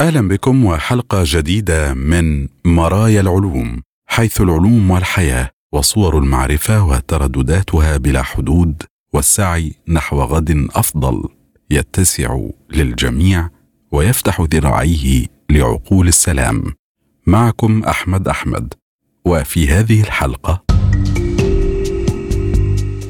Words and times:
أهلا 0.00 0.28
بكم 0.28 0.64
وحلقة 0.64 1.22
جديدة 1.26 1.94
من 1.94 2.48
مرايا 2.64 3.20
العلوم 3.20 3.82
حيث 4.06 4.40
العلوم 4.40 4.90
والحياة 4.90 5.50
وصور 5.72 6.18
المعرفة 6.18 6.84
وتردداتها 6.84 7.96
بلا 7.96 8.22
حدود 8.22 8.82
والسعي 9.12 9.72
نحو 9.88 10.20
غد 10.20 10.68
أفضل 10.74 11.28
يتسع 11.70 12.38
للجميع 12.70 13.48
ويفتح 13.92 14.40
ذراعيه 14.40 15.26
لعقول 15.50 16.08
السلام. 16.08 16.64
معكم 17.26 17.82
أحمد 17.84 18.28
أحمد 18.28 18.74
وفي 19.24 19.68
هذه 19.68 20.00
الحلقة 20.00 20.62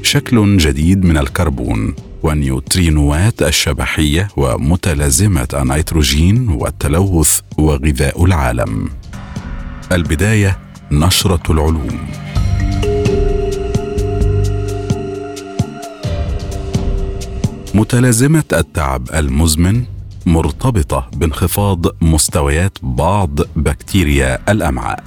شكل 0.02 0.56
جديد 0.56 1.04
من 1.04 1.16
الكربون. 1.16 1.94
والنيوترينوات 2.24 3.42
الشبحية 3.42 4.28
ومتلازمة 4.36 5.48
النيتروجين 5.54 6.48
والتلوث 6.48 7.40
وغذاء 7.58 8.24
العالم. 8.24 8.88
البداية 9.92 10.58
نشرة 10.92 11.52
العلوم. 11.52 12.08
متلازمة 17.74 18.44
التعب 18.52 19.08
المزمن 19.14 19.84
مرتبطة 20.26 21.10
بانخفاض 21.16 22.02
مستويات 22.02 22.78
بعض 22.82 23.40
بكتيريا 23.56 24.38
الأمعاء. 24.52 25.04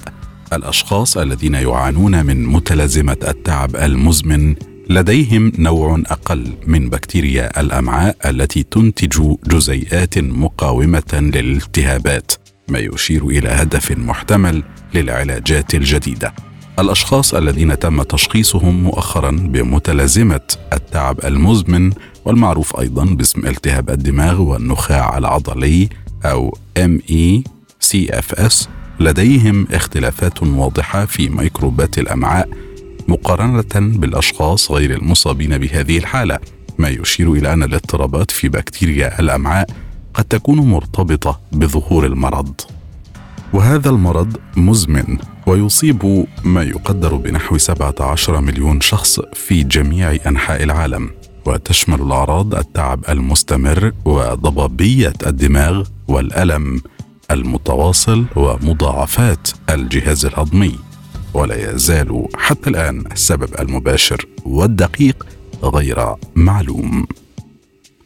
الأشخاص 0.52 1.16
الذين 1.16 1.54
يعانون 1.54 2.26
من 2.26 2.46
متلازمة 2.46 3.16
التعب 3.28 3.76
المزمن 3.76 4.54
لديهم 4.90 5.52
نوع 5.58 6.02
أقل 6.06 6.52
من 6.66 6.90
بكتيريا 6.90 7.60
الأمعاء 7.60 8.16
التي 8.26 8.62
تنتج 8.62 9.34
جزيئات 9.46 10.18
مقاومة 10.18 11.12
للالتهابات 11.34 12.32
ما 12.68 12.78
يشير 12.78 13.26
إلى 13.26 13.48
هدف 13.48 13.92
محتمل 13.92 14.62
للعلاجات 14.94 15.74
الجديدة. 15.74 16.32
الأشخاص 16.78 17.34
الذين 17.34 17.78
تم 17.78 18.02
تشخيصهم 18.02 18.84
مؤخرا 18.84 19.30
بمتلازمة 19.30 20.40
التعب 20.72 21.20
المزمن 21.24 21.92
والمعروف 22.24 22.80
أيضا 22.80 23.04
باسم 23.04 23.46
التهاب 23.46 23.90
الدماغ 23.90 24.40
والنخاع 24.42 25.18
العضلي 25.18 25.88
أو 26.24 26.58
MECFS 26.78 28.66
لديهم 29.00 29.66
اختلافات 29.70 30.42
واضحة 30.42 31.04
في 31.04 31.28
ميكروبات 31.28 31.98
الأمعاء 31.98 32.48
مقارنة 33.08 33.98
بالأشخاص 33.98 34.70
غير 34.70 34.94
المصابين 34.96 35.58
بهذه 35.58 35.98
الحالة 35.98 36.38
ما 36.78 36.88
يشير 36.88 37.32
إلى 37.32 37.52
أن 37.52 37.62
الاضطرابات 37.62 38.30
في 38.30 38.48
بكتيريا 38.48 39.20
الأمعاء 39.20 39.66
قد 40.14 40.24
تكون 40.24 40.58
مرتبطة 40.58 41.40
بظهور 41.52 42.06
المرض. 42.06 42.60
وهذا 43.52 43.90
المرض 43.90 44.36
مزمن 44.56 45.18
ويصيب 45.46 46.26
ما 46.44 46.62
يقدر 46.62 47.14
بنحو 47.14 47.58
17 47.58 48.40
مليون 48.40 48.80
شخص 48.80 49.20
في 49.34 49.62
جميع 49.62 50.16
أنحاء 50.26 50.62
العالم 50.62 51.10
وتشمل 51.46 52.02
الأعراض 52.02 52.54
التعب 52.54 53.04
المستمر 53.08 53.92
وضبابية 54.04 55.12
الدماغ 55.26 55.84
والألم 56.08 56.82
المتواصل 57.30 58.24
ومضاعفات 58.36 59.48
الجهاز 59.70 60.26
الهضمي. 60.26 60.87
ولا 61.34 61.70
يزال 61.74 62.28
حتى 62.34 62.70
الآن 62.70 63.04
السبب 63.12 63.48
المباشر 63.58 64.26
والدقيق 64.44 65.26
غير 65.62 66.14
معلوم. 66.34 67.06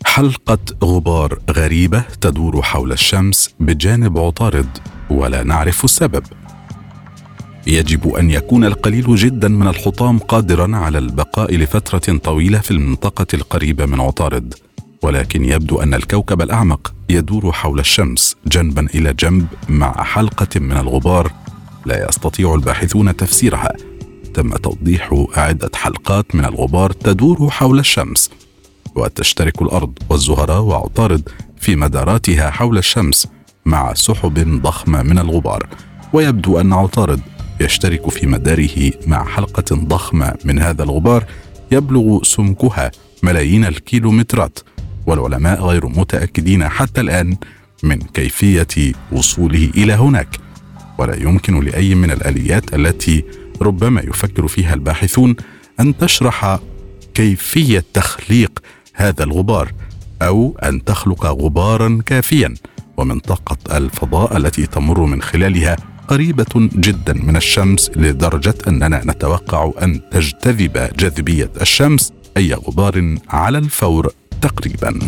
حلقة 0.05 0.59
غبار 0.85 1.39
غريبة 1.51 2.05
تدور 2.21 2.63
حول 2.63 2.93
الشمس 2.93 3.55
بجانب 3.61 4.19
عطارد 4.19 4.79
ولا 5.11 5.43
نعرف 5.43 5.85
السبب. 5.85 6.23
يجب 7.67 8.15
أن 8.15 8.31
يكون 8.31 8.65
القليل 8.65 9.17
جدا 9.17 9.49
من 9.49 9.69
الحطام 9.69 10.19
قادرا 10.19 10.77
على 10.77 10.99
البقاء 10.99 11.57
لفترة 11.57 12.19
طويلة 12.19 12.59
في 12.59 12.71
المنطقة 12.71 13.27
القريبة 13.35 13.87
من 13.87 14.01
عطارد 14.01 14.55
ولكن 15.03 15.45
يبدو 15.45 15.81
أن 15.81 15.95
الكوكب 15.95 16.43
الأعمق 16.43 16.95
يدور 17.11 17.53
حول 17.53 17.81
الشمس 17.81 18.37
جنبا 18.47 18.87
إلى 18.95 19.13
جنب 19.13 19.47
مع 19.69 20.03
حلقة 20.05 20.61
من 20.61 20.73
الغبار 20.77 21.33
لا 21.87 22.09
يستطيع 22.09 22.55
الباحثون 22.55 23.17
تفسيرها. 23.17 23.73
تم 24.35 24.57
توضيح 24.57 25.27
عدة 25.37 25.71
حلقات 25.75 26.35
من 26.35 26.45
الغبار 26.45 26.93
تدور 26.93 27.51
حول 27.51 27.79
الشمس 27.79 28.31
وتشترك 28.95 29.63
الأرض 29.63 29.99
والزهراء 30.09 30.61
وعطارد 30.61 31.29
في 31.61 31.77
مداراتها 31.77 32.51
حول 32.51 32.79
الشمس 32.79 33.29
مع 33.67 33.95
سحب 33.95 34.63
ضخمة 34.63 35.03
من 35.03 35.19
الغبار. 35.19 35.69
ويبدو 36.13 36.61
أن 36.61 36.73
عطارد 36.73 37.21
يشترك 37.61 38.11
في 38.11 38.27
مداره 38.27 38.93
مع 39.07 39.25
حلقة 39.25 39.77
ضخمة 39.77 40.35
من 40.45 40.59
هذا 40.59 40.83
الغبار 40.83 41.25
يبلغ 41.73 42.23
سمكها 42.23 42.91
ملايين 43.23 43.65
الكيلومترات. 43.65 44.59
والعلماء 45.07 45.63
غير 45.63 45.87
متأكدين 45.87 46.69
حتى 46.69 47.01
الآن 47.01 47.37
من 47.83 47.99
كيفية 47.99 48.93
وصوله 49.13 49.71
إلى 49.77 49.93
هناك. 49.93 50.29
ولا 50.99 51.17
يمكن 51.23 51.65
لأي 51.65 51.95
من 51.95 52.11
الآليات 52.11 52.75
التي 52.75 53.25
ربما 53.63 54.01
يفكر 54.01 54.49
فيها 54.49 54.75
الباحثون 54.75 55.37
أن 55.81 55.97
تشرح 55.97 56.59
كيفية 57.15 57.85
تخليق 57.95 58.63
هذا 58.95 59.25
الغبار 59.25 59.73
أو 60.23 60.59
أن 60.63 60.85
تخلق 60.85 61.27
غبارا 61.27 62.01
كافيا. 62.07 62.55
ومنطقه 62.97 63.77
الفضاء 63.77 64.37
التي 64.37 64.67
تمر 64.67 65.01
من 65.05 65.23
خلالها 65.23 65.77
قريبة 66.09 66.69
جدا 66.75 67.13
من 67.13 67.37
الشمس 67.37 67.91
لدرجة 67.97 68.55
أننا 68.69 69.03
نتوقع 69.05 69.71
أن 69.83 70.01
تجتذب 70.11 70.91
جاذبية 70.99 71.51
الشمس 71.61 72.13
أي 72.37 72.55
غبار 72.55 73.17
على 73.29 73.59
الفور 73.59 74.13
تقريبا. 74.41 74.99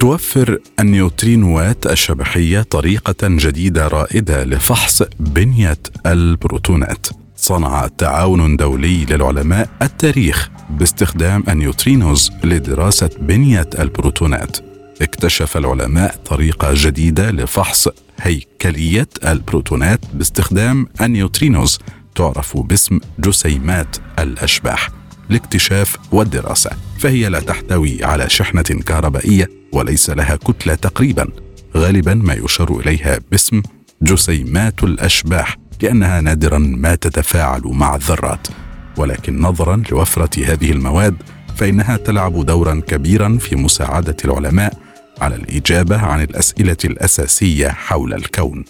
توفر 0.00 0.58
النيوترينوات 0.80 1.86
الشبحية 1.86 2.62
طريقة 2.62 3.14
جديدة 3.22 3.88
رائدة 3.88 4.44
لفحص 4.44 5.02
بنية 5.20 5.78
البروتونات. 6.06 7.06
صنع 7.36 7.88
تعاون 7.98 8.56
دولي 8.56 9.04
للعلماء 9.04 9.68
التاريخ 9.82 10.50
باستخدام 10.70 11.44
ال 11.48 11.56
neutrinos 11.56 12.30
لدراسة 12.44 13.10
بنية 13.20 13.70
البروتونات. 13.78 14.56
اكتشف 15.02 15.56
العلماء 15.56 16.16
طريقة 16.16 16.68
جديدة 16.74 17.30
لفحص 17.30 17.88
هيكلية 18.20 19.08
البروتونات 19.24 20.00
باستخدام 20.14 20.86
ال 21.00 21.08
neutrinos 21.08 21.78
تعرف 22.14 22.56
باسم 22.56 23.00
جسيمات 23.18 23.96
الأشباح. 24.18 24.99
لاكتشاف 25.30 25.96
والدراسة 26.12 26.70
فهي 26.98 27.28
لا 27.28 27.40
تحتوي 27.40 28.04
على 28.04 28.28
شحنة 28.30 28.62
كهربائية 28.62 29.50
وليس 29.72 30.10
لها 30.10 30.36
كتلة 30.36 30.74
تقريبا. 30.74 31.28
غالبا 31.76 32.14
ما 32.14 32.34
يشار 32.34 32.80
إليها 32.80 33.18
باسم 33.30 33.62
جسيمات 34.02 34.84
الأشباح 34.84 35.56
لأنها 35.82 36.20
نادرا 36.20 36.58
ما 36.58 36.94
تتفاعل 36.94 37.62
مع 37.64 37.96
الذرات. 37.96 38.48
ولكن 38.96 39.40
نظرا 39.40 39.82
لوفرة 39.90 40.44
هذه 40.44 40.70
المواد 40.70 41.16
فإنها 41.56 41.96
تلعب 41.96 42.46
دورا 42.46 42.82
كبيرا 42.86 43.38
في 43.40 43.56
مساعدة 43.56 44.16
العلماء 44.24 44.78
على 45.20 45.34
الإجابة 45.34 45.98
عن 45.98 46.22
الأسئلة 46.22 46.76
الأساسية 46.84 47.68
حول 47.68 48.14
الكون. 48.14 48.64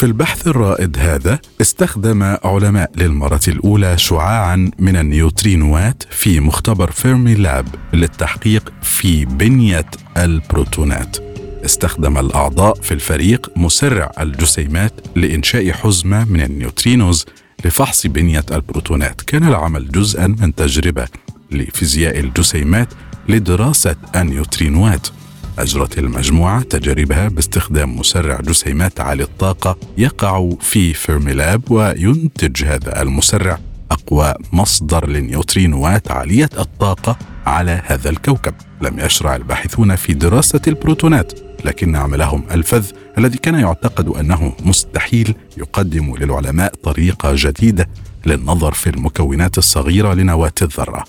في 0.00 0.06
البحث 0.06 0.48
الرائد 0.48 0.98
هذا 0.98 1.38
استخدم 1.60 2.22
علماء 2.22 2.90
للمرة 2.96 3.40
الأولى 3.48 3.98
شعاعا 3.98 4.70
من 4.78 4.96
النيوترينوات 4.96 6.02
في 6.10 6.40
مختبر 6.40 6.90
فيرمي 6.90 7.34
لاب 7.34 7.66
للتحقيق 7.92 8.72
في 8.82 9.24
بنية 9.24 9.86
البروتونات. 10.16 11.16
استخدم 11.64 12.18
الأعضاء 12.18 12.74
في 12.74 12.92
الفريق 12.92 13.50
مسرع 13.56 14.12
الجسيمات 14.20 14.92
لإنشاء 15.16 15.72
حزمة 15.72 16.24
من 16.24 16.40
ال 16.40 16.49
neutrinos 16.49 17.26
لفحص 17.64 18.06
بنية 18.06 18.44
البروتونات. 18.52 19.20
كان 19.20 19.48
العمل 19.48 19.88
جزءا 19.88 20.26
من 20.26 20.54
تجربة 20.54 21.08
لفيزياء 21.50 22.20
الجسيمات 22.20 22.88
لدراسة 23.28 23.96
النيوترينوات. 24.16 25.08
أجرت 25.58 25.98
المجموعة 25.98 26.62
تجاربها 26.62 27.28
باستخدام 27.28 27.98
مسرع 27.98 28.40
جسيمات 28.40 29.00
عالي 29.00 29.22
الطاقة 29.22 29.76
يقع 29.98 30.50
في 30.60 30.94
فيرميلاب 30.94 31.70
وينتج 31.70 32.64
هذا 32.64 33.02
المسرع 33.02 33.58
أقوى 33.90 34.34
مصدر 34.52 35.08
للنيوترينوات 35.08 36.10
عالية 36.10 36.50
الطاقة 36.58 37.18
على 37.46 37.82
هذا 37.86 38.10
الكوكب. 38.10 38.54
لم 38.82 38.98
يشرع 38.98 39.36
الباحثون 39.36 39.96
في 39.96 40.14
دراسة 40.14 40.60
البروتونات 40.68 41.32
لكن 41.64 41.96
عملهم 41.96 42.44
الفذ 42.50 42.90
الذي 43.18 43.38
كان 43.38 43.54
يعتقد 43.54 44.08
أنه 44.08 44.52
مستحيل 44.64 45.34
يقدم 45.56 46.16
للعلماء 46.16 46.74
طريقة 46.74 47.32
جديدة 47.34 47.88
للنظر 48.26 48.72
في 48.72 48.90
المكونات 48.90 49.58
الصغيرة 49.58 50.14
لنواة 50.14 50.52
الذرة. 50.62 51.04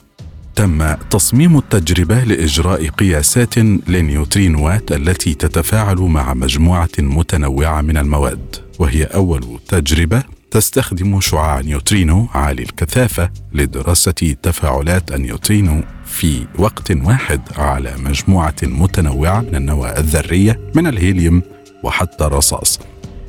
تم 0.55 0.93
تصميم 0.93 1.57
التجربة 1.57 2.23
لإجراء 2.23 2.87
قياسات 2.87 3.57
للنيوترينوات 3.57 4.91
التي 4.91 5.33
تتفاعل 5.33 5.97
مع 5.97 6.33
مجموعة 6.33 6.89
متنوعة 6.99 7.81
من 7.81 7.97
المواد 7.97 8.55
وهي 8.79 9.03
أول 9.03 9.59
تجربة 9.67 10.23
تستخدم 10.51 11.21
شعاع 11.21 11.61
نيوترينو 11.61 12.27
عالي 12.33 12.63
الكثافة 12.63 13.29
لدراسة 13.53 14.35
تفاعلات 14.43 15.11
النيوترينو 15.11 15.83
في 16.05 16.47
وقت 16.59 16.91
واحد 16.91 17.41
على 17.57 17.95
مجموعة 17.97 18.55
متنوعة 18.63 19.41
من 19.41 19.55
النواة 19.55 19.99
الذرية 19.99 20.59
من 20.75 20.87
الهيليوم 20.87 21.41
وحتى 21.83 22.25
الرصاص. 22.25 22.79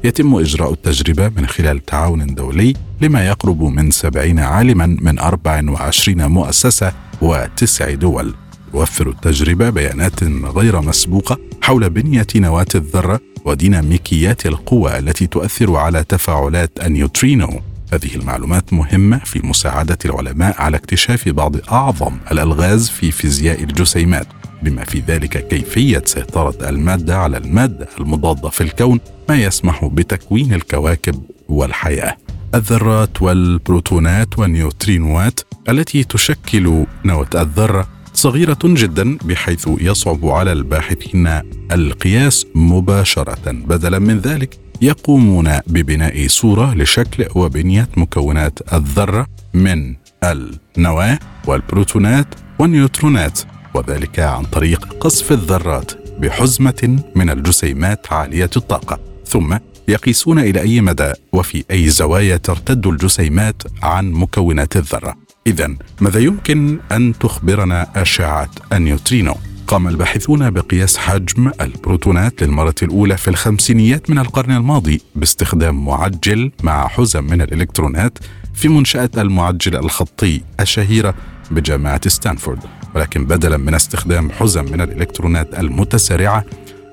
يتم 0.04 0.34
إجراء 0.34 0.72
التجربة 0.72 1.28
من 1.28 1.46
خلال 1.46 1.84
تعاون 1.84 2.34
دولي 2.34 2.74
لما 3.00 3.26
يقرب 3.26 3.62
من 3.62 3.90
سبعين 3.90 4.38
عالما 4.38 4.86
من 4.86 5.18
24 5.18 6.26
مؤسسة 6.26 6.92
وتسع 7.22 7.94
دول. 7.94 8.34
توفر 8.72 9.08
التجربة 9.08 9.70
بيانات 9.70 10.24
غير 10.24 10.80
مسبوقة 10.80 11.38
حول 11.62 11.90
بنية 11.90 12.26
نواة 12.36 12.66
الذرة 12.74 13.20
وديناميكيات 13.44 14.46
القوى 14.46 14.98
التي 14.98 15.26
تؤثر 15.26 15.76
على 15.76 16.04
تفاعلات 16.04 16.70
النيوترينو. 16.86 17.60
هذه 17.92 18.14
المعلومات 18.14 18.72
مهمة 18.72 19.18
في 19.18 19.46
مساعدة 19.46 19.98
العلماء 20.04 20.62
على 20.62 20.76
اكتشاف 20.76 21.28
بعض 21.28 21.56
أعظم 21.72 22.16
الألغاز 22.32 22.88
في 22.88 23.10
فيزياء 23.10 23.62
الجسيمات. 23.62 24.26
بما 24.62 24.84
في 24.84 25.02
ذلك 25.08 25.48
كيفية 25.48 26.02
سيطرة 26.04 26.68
المادة 26.68 27.18
على 27.18 27.36
المادة 27.36 27.88
المضادة 28.00 28.48
في 28.48 28.60
الكون 28.60 29.00
ما 29.28 29.36
يسمح 29.42 29.84
بتكوين 29.84 30.54
الكواكب 30.54 31.22
والحياة. 31.48 32.16
الذرات 32.54 33.22
والبروتونات 33.22 34.38
والنيوترينوات 34.38 35.40
التي 35.68 36.04
تشكل 36.04 36.84
نواة 37.04 37.28
الذرة 37.34 37.88
صغيرة 38.14 38.58
جدا 38.64 39.18
بحيث 39.24 39.68
يصعب 39.80 40.26
على 40.26 40.52
الباحثين 40.52 41.26
القياس 41.72 42.46
مباشرة. 42.54 43.38
بدلا 43.46 43.98
من 43.98 44.18
ذلك 44.18 44.58
يقومون 44.82 45.58
ببناء 45.66 46.26
صورة 46.28 46.74
لشكل 46.74 47.26
وبنية 47.34 47.88
مكونات 47.96 48.58
الذرة 48.72 49.26
من 49.54 49.94
النواة 50.24 51.18
والبروتونات 51.46 52.26
والنيوترونات. 52.58 53.40
وذلك 53.74 54.18
عن 54.20 54.44
طريق 54.44 54.96
قصف 55.00 55.32
الذرات 55.32 55.92
بحزمة 56.18 56.98
من 57.14 57.30
الجسيمات 57.30 58.12
عالية 58.12 58.50
الطاقة 58.56 58.98
ثم 59.26 59.56
يقيسون 59.88 60.38
إلى 60.38 60.60
أي 60.60 60.80
مدى 60.80 61.12
وفي 61.32 61.64
أي 61.70 61.88
زوايا 61.88 62.36
ترتد 62.36 62.86
الجسيمات 62.86 63.62
عن 63.82 64.12
مكونات 64.12 64.76
الذرة 64.76 65.16
إذا 65.46 65.74
ماذا 66.00 66.20
يمكن 66.20 66.78
أن 66.92 67.12
تخبرنا 67.20 68.02
أشعة 68.02 68.50
النيوترينو؟ 68.72 69.34
قام 69.66 69.88
الباحثون 69.88 70.50
بقياس 70.50 70.96
حجم 70.96 71.50
البروتونات 71.60 72.42
للمرة 72.42 72.74
الأولى 72.82 73.16
في 73.16 73.28
الخمسينيات 73.28 74.10
من 74.10 74.18
القرن 74.18 74.56
الماضي 74.56 75.02
باستخدام 75.14 75.84
معجل 75.84 76.50
مع 76.62 76.88
حزم 76.88 77.24
من 77.24 77.42
الإلكترونات 77.42 78.18
في 78.54 78.68
منشأة 78.68 79.10
المعجل 79.18 79.76
الخطي 79.76 80.40
الشهيرة 80.60 81.14
بجامعة 81.50 82.08
ستانفورد 82.08 82.60
ولكن 82.94 83.24
بدلا 83.24 83.56
من 83.56 83.74
استخدام 83.74 84.30
حزم 84.30 84.64
من 84.64 84.80
الإلكترونات 84.80 85.58
المتسارعة 85.58 86.44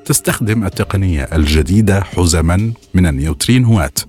تستخدم 0.06 0.64
التقنية 0.64 1.24
الجديدة 1.24 2.02
حزما 2.02 2.74
من 2.94 3.06
النيوترينوات 3.08 4.00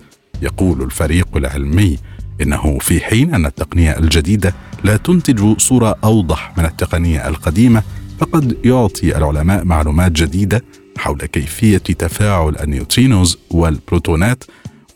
يقول 0.43 0.83
الفريق 0.83 1.37
العلمي 1.37 1.99
إنه 2.43 2.79
في 2.79 3.01
حين 3.01 3.35
أن 3.35 3.47
التقنية 3.47 3.99
الجديدة 3.99 4.55
لا 4.85 4.97
تنتج 4.97 5.59
صورة 5.59 5.97
أوضح 6.05 6.53
من 6.59 6.65
التقنية 6.65 7.29
القديمة 7.29 7.83
فقد 8.19 8.57
يعطي 8.65 9.17
العلماء 9.17 9.65
معلومات 9.65 10.13
جديدة 10.13 10.65
حول 10.99 11.19
كيفية 11.19 11.79
تفاعل 11.79 12.57
ال 12.63 12.70
neutrinos 12.70 13.39
والبروتونات 13.51 14.45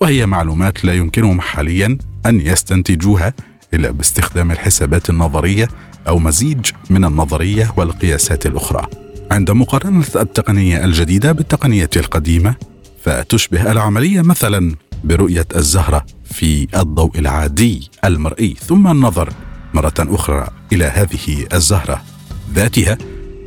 وهي 0.01 0.27
معلومات 0.27 0.85
لا 0.85 0.95
يمكنهم 0.95 1.41
حاليا 1.41 1.99
أن 2.27 2.41
يستنتجوها 2.41 3.35
إلا 3.75 3.91
باستخدام 3.91 4.51
الحسابات 4.51 5.11
النظرية 5.11 5.69
أو 6.09 6.19
مزيج 6.19 6.71
من 6.91 7.05
النظرية 7.05 7.75
والقياسات 7.77 8.47
الأخرى. 8.47 8.87
عند 9.31 9.51
مقارنة 9.51 10.05
التقنية 10.17 10.85
الجديدة 10.85 11.33
بالتقنية 11.33 11.91
القديمة 11.97 12.55
فتشبه 13.05 13.73
العملية 13.73 14.23
مثلا 14.23 14.75
برؤية 15.05 15.47
الزهرة 15.57 16.07
في 16.25 16.69
الضوء 16.77 17.19
العادي 17.19 17.91
المرئي 18.05 18.57
ثم 18.61 18.89
النظر 18.91 19.33
مرة 19.75 19.95
أخرى 19.99 20.49
إلى 20.73 20.85
هذه 20.85 21.47
الزهرة 21.53 22.03
ذاتها 22.55 22.99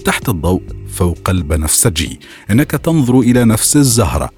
تحت 0.05 0.29
الضوء 0.29 0.61
فوق 0.93 1.29
البنفسجي 1.29 2.19
إنك 2.51 2.71
تنظر 2.71 3.19
إلى 3.19 3.45
نفس 3.45 3.75
الزهرة 3.77 4.29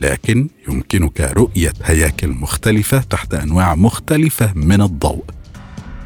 لكن 0.00 0.48
يمكنك 0.68 1.20
رؤية 1.20 1.72
هياكل 1.84 2.28
مختلفة 2.28 2.98
تحت 2.98 3.34
أنواع 3.34 3.74
مختلفة 3.74 4.52
من 4.54 4.80
الضوء 4.80 5.24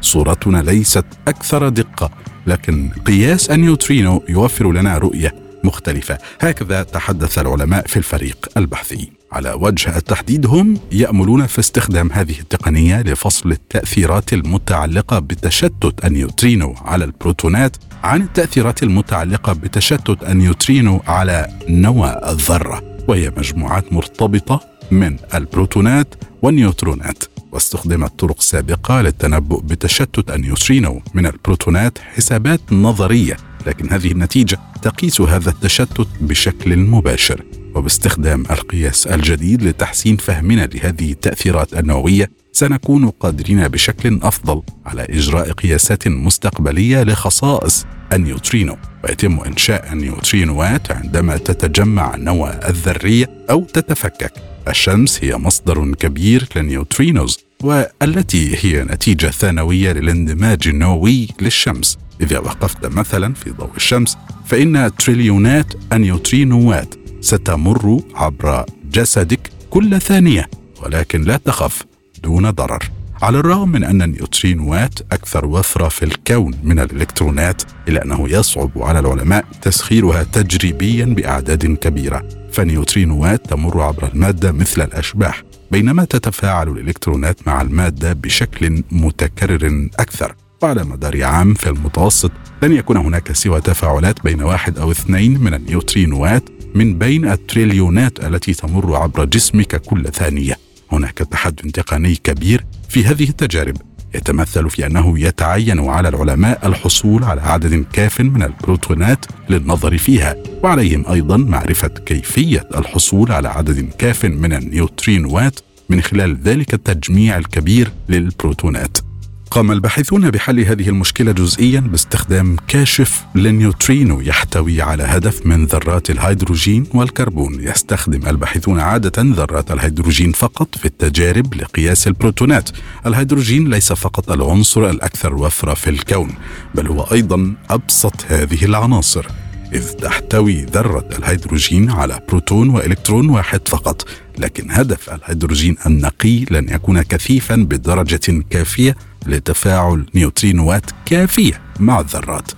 صورتنا 0.01 0.57
ليست 0.57 1.05
أكثر 1.27 1.69
دقة 1.69 2.11
لكن 2.47 2.89
قياس 3.05 3.49
النيوترينو 3.49 4.23
يوفر 4.29 4.71
لنا 4.71 4.97
رؤية 4.97 5.35
مختلفة. 5.63 6.17
هكذا 6.41 6.83
تحدث 6.83 7.39
العلماء 7.39 7.87
في 7.87 7.97
الفريق 7.97 8.49
البحثي. 8.57 9.11
على 9.31 9.51
وجه 9.53 9.97
التحديد 9.97 10.45
هم 10.45 10.77
يأملون 10.91 11.45
في 11.45 11.59
استخدام 11.59 12.11
هذه 12.11 12.39
التقنية 12.39 13.01
لفصل 13.01 13.51
التأثيرات 13.51 14.33
المتعلقة 14.33 15.19
بتشتت 15.19 16.05
النيوترينو 16.05 16.75
على 16.81 17.05
البروتونات 17.05 17.77
عن 18.03 18.21
التأثيرات 18.21 18.83
المتعلقة 18.83 19.53
بتشتت 19.53 20.23
النيوترينو 20.23 21.01
على 21.07 21.47
نوى 21.69 22.21
الذرة 22.27 22.83
وهي 23.07 23.31
مجموعات 23.37 23.93
مرتبطة 23.93 24.61
من 24.91 25.17
البروتونات 25.33 26.15
والنيوترونات. 26.41 27.23
واستخدمت 27.51 28.19
طرق 28.19 28.41
سابقة 28.41 29.01
للتنبؤ 29.01 29.61
بتشتت 29.61 30.31
النيوترينو 30.31 31.01
من 31.13 31.25
البروتونات 31.25 31.97
حسابات 31.97 32.73
نظرية 32.73 33.37
لكن 33.67 33.89
هذه 33.89 34.11
النتيجة 34.11 34.59
تقيس 34.81 35.21
هذا 35.21 35.49
التشتت 35.49 36.07
بشكل 36.21 36.77
مباشر. 36.77 37.43
وباستخدام 37.75 38.43
القياس 38.51 39.07
الجديد 39.07 39.63
لتحسين 39.63 40.17
فهمنا 40.17 40.65
لهذه 40.65 41.11
التأثيرات 41.11 41.73
النووية 41.73 42.31
سنكون 42.51 43.09
قادرين 43.09 43.67
بشكل 43.67 44.19
أفضل 44.23 44.61
على 44.85 45.01
إجراء 45.01 45.51
قياسات 45.51 46.07
مستقبلية 46.07 47.03
لخصائص 47.03 47.85
النيوترينو 48.13 48.77
ويتم 49.03 49.39
إنشاء 49.39 49.93
النيوترينوات 49.93 50.91
عندما 50.91 51.37
تتجمع 51.37 52.15
النواه 52.15 52.69
الذرية 52.69 53.29
أو 53.49 53.63
تتفكك. 53.63 54.31
الشمس 54.69 55.23
هي 55.23 55.37
مصدر 55.37 55.93
كبير 55.93 56.47
لل 56.55 56.70
neutrinos 56.70 57.39
والتي 57.63 58.57
هي 58.65 58.83
نتيجة 58.83 59.27
ثانوية 59.27 59.91
للاندماج 59.91 60.67
النووي 60.67 61.27
للشمس. 61.41 61.97
إذا 62.21 62.39
وقفت 62.39 62.85
مثلا 62.85 63.33
في 63.33 63.49
ضوء 63.51 63.71
الشمس 63.75 64.17
فإن 64.45 64.91
تريليونات 64.99 65.73
النيوترينوات 65.93 66.95
ستمر 67.21 68.01
عبر 68.15 68.65
جسدك 68.93 69.51
كل 69.69 70.01
ثانية 70.01 70.49
ولكن 70.83 71.21
لا 71.21 71.37
تخف 71.37 71.83
دون 72.23 72.49
ضرر. 72.49 72.98
على 73.21 73.39
الرغم 73.39 73.71
من 73.71 73.83
أن 73.83 74.01
النيوترينوات 74.01 74.99
أكثر 75.11 75.45
وفره 75.45 75.87
في 75.87 76.05
الكون 76.05 76.53
من 76.63 76.79
الإلكترونات 76.79 77.61
إلا 77.87 78.05
أنه 78.05 78.29
يصعب 78.29 78.71
على 78.75 78.99
العلماء 78.99 79.45
تسخيرها 79.61 80.23
تجريبيا 80.23 81.05
بأعداد 81.05 81.65
كبيرة. 81.65 82.23
فالنيوترينوات 82.51 83.49
تمر 83.49 83.81
عبر 83.81 84.07
المادة 84.13 84.51
مثل 84.51 84.81
الأشباح 84.81 85.43
بينما 85.71 86.05
تتفاعل 86.05 86.69
الإلكترونات 86.69 87.47
مع 87.47 87.61
المادة 87.61 88.13
بشكل 88.13 88.83
متكرر 88.91 89.89
أكثر. 89.99 90.35
وعلى 90.61 90.83
مدار 90.83 91.23
عام 91.23 91.53
في 91.53 91.69
المتوسط 91.69 92.31
لن 92.63 92.71
يكون 92.71 92.97
هناك 92.97 93.31
سوى 93.31 93.61
تفاعلات 93.61 94.23
بين 94.23 94.43
واحد 94.43 94.77
أو 94.77 94.91
اثنين 94.91 95.43
من 95.43 95.53
النيوترينوات 95.53 96.43
من 96.75 96.97
بين 96.97 97.31
التريليونات 97.31 98.19
التي 98.19 98.53
تمر 98.53 98.95
عبر 98.95 99.25
جسمك 99.25 99.75
كل 99.75 100.03
ثانية. 100.03 100.68
هناك 100.91 101.17
تحدي 101.17 101.71
تقني 101.71 102.15
كبير 102.15 102.65
في 102.89 103.05
هذه 103.05 103.29
التجارب 103.29 103.77
يتمثل 104.15 104.69
في 104.69 104.85
أنه 104.85 105.19
يتعين 105.19 105.79
على 105.79 106.09
العلماء 106.09 106.67
الحصول 106.67 107.23
على 107.23 107.41
عدد 107.41 107.85
كاف 107.93 108.21
من 108.21 108.43
البروتونات 108.43 109.25
للنظر 109.49 109.97
فيها 109.97 110.35
وعليهم 110.63 111.05
أيضا 111.07 111.37
معرفة 111.37 111.87
كيفية 111.87 112.69
الحصول 112.75 113.31
على 113.31 113.47
عدد 113.47 113.89
كاف 113.97 114.25
من 114.25 114.53
النيوترينوات 114.53 115.59
من 115.89 116.01
خلال 116.01 116.37
ذلك 116.43 116.73
التجميع 116.73 117.37
الكبير 117.37 117.91
للبروتونات. 118.09 119.08
قام 119.51 119.71
الباحثون 119.71 120.29
بحل 120.29 120.59
هذه 120.59 120.89
المشكلة 120.89 121.31
جزئيا 121.31 121.79
باستخدام 121.79 122.55
كاشف 122.67 123.25
للنيوترينو 123.35 124.21
يحتوي 124.21 124.81
على 124.81 125.03
هدف 125.03 125.45
من 125.45 125.65
ذرات 125.65 126.09
الهيدروجين 126.09 126.85
والكربون. 126.93 127.63
يستخدم 127.63 128.27
الباحثون 128.27 128.79
عادة 128.79 129.21
ذرات 129.21 129.71
الهيدروجين 129.71 130.31
فقط 130.31 130.77
في 130.77 130.85
التجارب 130.85 131.53
لقياس 131.53 132.07
البروتونات. 132.07 132.69
الهيدروجين 133.05 133.69
ليس 133.69 133.93
فقط 133.93 134.31
العنصر 134.31 134.89
الأكثر 134.89 135.35
وفرة 135.35 135.73
في 135.73 135.89
الكون 135.89 136.29
بل 136.75 136.87
هو 136.87 137.01
أيضا 137.01 137.53
أبسط 137.69 138.25
هذه 138.27 138.65
العناصر 138.65 139.25
إذ 139.73 139.91
تحتوي 139.91 140.65
ذرة 140.65 141.09
الهيدروجين 141.19 141.89
على 141.89 142.19
بروتون 142.29 142.69
وإلكترون 142.69 143.29
واحد 143.29 143.67
فقط. 143.67 144.07
لكن 144.37 144.71
هدف 144.71 145.09
الهيدروجين 145.09 145.75
النقي 145.85 146.45
لن 146.51 146.69
يكون 146.69 147.01
كثيفا 147.01 147.55
بدرجة 147.55 148.43
كافية 148.49 148.95
لتفاعل 149.29 150.05
نيوترينوات 150.15 150.85
كافية 151.05 151.61
مع 151.79 151.99
الذرات. 151.99 152.51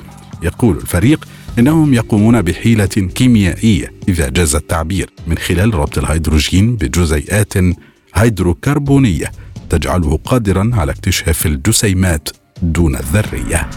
يقول 0.44 0.78
الفريق 0.78 1.28
إنهم 1.60 1.94
يقومون 1.94 2.42
بحيلة 2.42 2.86
كيميائية 2.86 3.94
إذا 4.08 4.30
جاز 4.30 4.56
التعبير 4.56 5.10
من 5.28 5.38
خلال 5.38 5.76
ربط 5.76 5.98
الهيدروجين 5.98 6.76
بجزيئات 6.76 7.54
هيدروكربونية 8.16 9.32
تجعله 9.70 10.20
قادرا 10.26 10.72
على 10.74 10.92
اكتشاف 10.92 11.46
الجسيمات 11.46 12.30
دون 12.62 12.96
الذرية. 12.96 13.70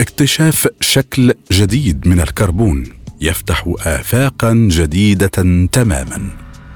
اكتشاف 0.00 0.68
شكل 0.80 1.34
جديد 1.52 2.08
من 2.08 2.20
الكربون 2.20 2.84
يفتح 3.20 3.74
افاقا 3.78 4.68
جديدة 4.70 5.66
تماما. 5.72 6.30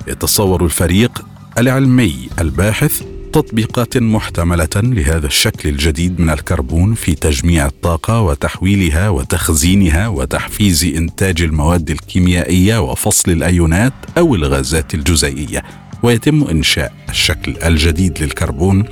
يتصور 0.08 0.64
الفريق 0.64 1.24
العلمي 1.58 2.28
الباحث 2.40 3.02
تطبيقات 3.32 3.96
محتملة 3.96 4.68
لهذا 4.76 5.26
الشكل 5.26 5.68
الجديد 5.68 6.20
من 6.20 6.30
الكربون 6.30 6.94
في 6.94 7.14
تجميع 7.14 7.66
الطاقة 7.66 8.20
وتحويلها 8.20 9.08
وتخزينها 9.08 10.08
وتحفيز 10.08 10.84
إنتاج 10.84 11.42
المواد 11.42 11.90
الكيميائية 11.90 12.78
وفصل 12.78 13.30
الأيونات 13.30 13.92
أو 14.18 14.34
الغازات 14.34 14.94
الجزيئية. 14.94 15.62
ويتم 16.02 16.44
إنشاء 16.44 16.92
الشكل 17.08 17.56
الجديد 17.64 18.22
للكربون 18.22 18.84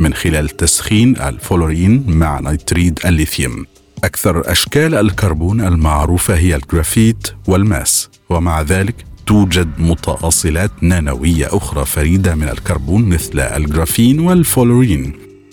من 0.00 0.14
خلال 0.14 0.48
تسخين 0.48 1.16
الفلورين 1.16 2.04
مع 2.06 2.40
نيتريد 2.40 2.98
الليثيوم. 3.04 3.66
أكثر 4.04 4.52
أشكال 4.52 4.94
الكربون 4.94 5.60
المعروفة 5.60 6.34
هي 6.34 6.56
الجرافيت 6.56 7.28
والماس 7.48 8.08
ومع 8.30 8.62
ذلك 8.62 8.94
توجد 9.26 9.68
متأصلات 9.78 10.70
نانوية 10.80 11.48
أخرى 11.56 11.84
فريدة 11.84 12.34
من 12.34 12.48
الكربون 12.48 13.02
مثل 13.02 13.40
الجرافين 13.40 14.20
والفلورين. 14.20 15.12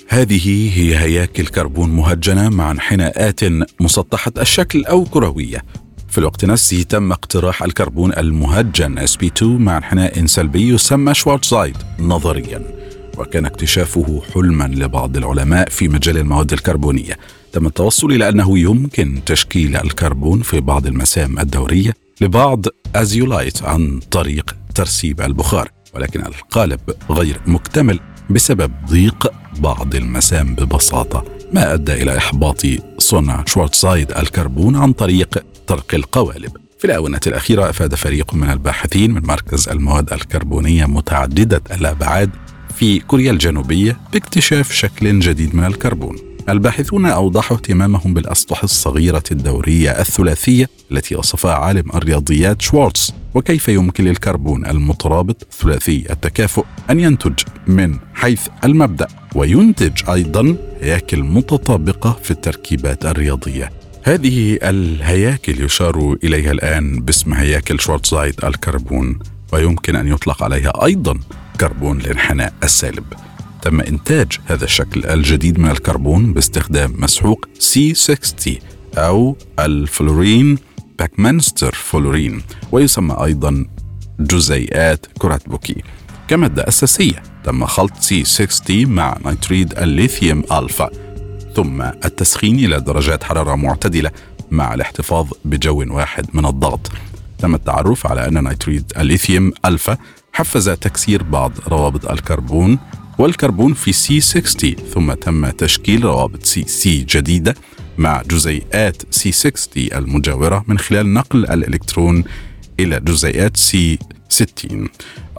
هذه 0.09 0.69
هي 0.79 0.97
هياكل 0.97 1.47
كربون 1.47 1.89
مهجنة 1.89 2.49
مع 2.49 2.71
انحناءات 2.71 3.39
مسطحة 3.79 4.31
الشكل 4.37 4.85
أو 4.85 5.03
كروية. 5.05 5.61
في 6.09 6.17
الوقت 6.17 6.45
نفسه 6.45 6.81
تم 6.81 7.11
اقتراح 7.11 7.63
الكربون 7.63 8.13
المهجن 8.13 9.07
sp2 9.07 9.43
مع 9.43 9.77
انحناء 9.77 10.25
سلبي 10.25 10.69
يسمى 10.69 11.13
شوارتزايد 11.13 11.77
نظريا 11.99 12.61
وكان 13.17 13.45
اكتشافه 13.45 14.21
حلما 14.33 14.63
لبعض 14.63 15.17
العلماء 15.17 15.69
في 15.69 15.87
مجال 15.87 16.17
المواد 16.17 16.53
الكربونية. 16.53 17.17
تم 17.53 17.65
التوصل 17.65 18.11
إلى 18.11 18.29
أنه 18.29 18.59
يمكن 18.59 19.19
تشكيل 19.25 19.75
الكربون 19.75 20.41
في 20.41 20.61
بعض 20.61 20.87
المسام 20.87 21.39
الدورية 21.39 21.93
لبعض 22.21 22.65
أزيولايت 22.95 23.63
عن 23.63 23.99
طريق 24.11 24.55
ترسيب 24.75 25.21
البخار 25.21 25.69
ولكن 25.93 26.19
القالب 26.25 26.79
غير 27.09 27.39
مكتمل 27.47 27.99
بسبب 28.29 28.71
ضيق 28.89 29.33
بعض 29.59 29.95
المسام 29.95 30.55
ببساطة 30.55 31.25
ما 31.53 31.73
أدى 31.73 31.93
إلى 31.93 32.17
إحباط 32.17 32.65
صنع 32.97 33.43
شوارتزايد 33.47 34.11
الكربون 34.11 34.75
عن 34.75 34.93
طريق 34.93 35.45
طرق 35.67 35.93
القوالب. 35.93 36.51
في 36.79 36.85
الآونة 36.85 37.19
الأخيرة 37.27 37.69
أفاد 37.69 37.95
فريق 37.95 38.33
من 38.33 38.49
الباحثين 38.49 39.11
من 39.11 39.21
مركز 39.25 39.69
المواد 39.69 40.13
الكربونية 40.13 40.85
متعددة 40.85 41.61
الأبعاد 41.71 42.29
في 42.75 42.99
كوريا 42.99 43.31
الجنوبية 43.31 43.97
باكتشاف 44.13 44.71
شكل 44.71 45.19
جديد 45.19 45.55
من 45.55 45.63
الكربون. 45.63 46.32
الباحثون 46.49 47.05
أوضحوا 47.05 47.57
اهتمامهم 47.57 48.13
بالأسطح 48.13 48.63
الصغيرة 48.63 49.23
الدورية 49.31 49.91
الثلاثية 49.91 50.69
التي 50.91 51.15
وصفها 51.15 51.53
عالم 51.53 51.89
الرياضيات 51.95 52.61
شوارتز 52.61 53.13
وكيف 53.33 53.67
يمكن 53.67 54.03
للكربون 54.03 54.65
المترابط 54.65 55.47
ثلاثي 55.51 56.05
التكافؤ 56.09 56.65
أن 56.89 56.99
ينتج 56.99 57.33
من 57.67 57.97
حيث 58.13 58.47
المبدأ 58.63 59.07
وينتج 59.35 60.09
أيضا 60.09 60.57
هياكل 60.81 61.23
متطابقة 61.23 62.19
في 62.23 62.31
التركيبات 62.31 63.05
الرياضية. 63.05 63.71
هذه 64.03 64.59
الهياكل 64.63 65.63
يشار 65.63 66.17
إليها 66.23 66.51
الآن 66.51 66.99
باسم 67.01 67.33
هياكل 67.33 67.79
شوارتزايت 67.79 68.45
الكربون 68.45 69.19
ويمكن 69.53 69.95
أن 69.95 70.07
يطلق 70.07 70.43
عليها 70.43 70.85
أيضا 70.85 71.19
كربون 71.59 72.01
الانحناء 72.01 72.53
السالب. 72.63 73.03
تم 73.63 73.81
إنتاج 73.81 74.39
هذا 74.45 74.65
الشكل 74.65 75.05
الجديد 75.05 75.59
من 75.59 75.69
الكربون 75.69 76.33
باستخدام 76.33 76.95
مسحوق 76.97 77.45
C60 77.59 78.51
أو 78.97 79.37
الفلورين 79.59 80.57
buckminsterfullerene 80.99 82.41
ويسمى 82.71 83.15
أيضا 83.23 83.65
جزيئات 84.19 85.05
كرات 85.19 85.49
بوكي. 85.49 85.83
كمادة 86.27 86.67
أساسية 86.67 87.23
تم 87.43 87.65
خلط 87.65 87.93
C60 87.93 88.71
مع 88.71 89.17
نيتريد 89.25 89.79
الليثيوم 89.79 90.43
ألفا 90.51 90.89
ثم 91.55 91.81
التسخين 91.81 92.55
إلى 92.55 92.79
درجات 92.81 93.23
حرارة 93.23 93.55
معتدلة 93.55 94.11
مع 94.51 94.73
الاحتفاظ 94.73 95.27
بجو 95.45 95.95
واحد 95.95 96.25
من 96.33 96.45
الضغط. 96.45 96.91
تم 97.39 97.55
التعرف 97.55 98.07
على 98.07 98.27
أن 98.27 98.43
نيتريد 98.43 98.93
الليثيوم 98.97 99.51
ألفا 99.65 99.97
حفز 100.33 100.69
تكسير 100.69 101.23
بعض 101.23 101.51
روابط 101.67 102.11
الكربون 102.11 102.79
والكربون 103.17 103.73
في 103.73 103.93
C60 103.93 104.75
ثم 104.93 105.13
تم 105.13 105.49
تشكيل 105.49 106.03
روابط 106.03 106.43
سي 106.45 106.63
سي 106.67 107.05
جديدة 107.09 107.55
مع 107.97 108.21
جزيئات 108.21 109.03
C60 109.11 109.87
المجاورة 109.95 110.63
من 110.67 110.79
خلال 110.79 111.13
نقل 111.13 111.45
الإلكترون 111.45 112.23
إلى 112.79 112.99
جزيئات 112.99 113.57
C60 113.57 114.87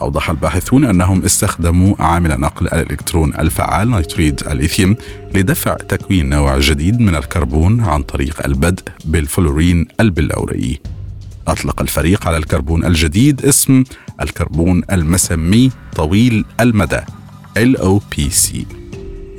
أوضح 0.01 0.31
الباحثون 0.31 0.85
أنهم 0.85 1.25
استخدموا 1.25 1.95
عامل 1.99 2.41
نقل 2.41 2.67
الإلكترون 2.67 3.35
الفعال 3.35 3.91
نيتريد 3.91 4.41
الليثيوم 4.49 4.97
لدفع 5.35 5.75
تكوين 5.75 6.29
نوع 6.29 6.59
جديد 6.59 7.01
من 7.01 7.15
الكربون 7.15 7.81
عن 7.81 8.03
طريق 8.03 8.45
البدء 8.45 8.83
بالفلورين 9.05 9.87
البلوري. 10.01 10.81
أطلق 11.49 11.81
الفريق 11.81 12.27
على 12.27 12.37
الكربون 12.37 12.85
الجديد 12.85 13.47
اسم 13.47 13.85
الكربون 14.21 14.83
المسمي 14.93 15.71
طويل 15.97 16.45
المدى. 16.61 17.01
LOPC 17.59 18.57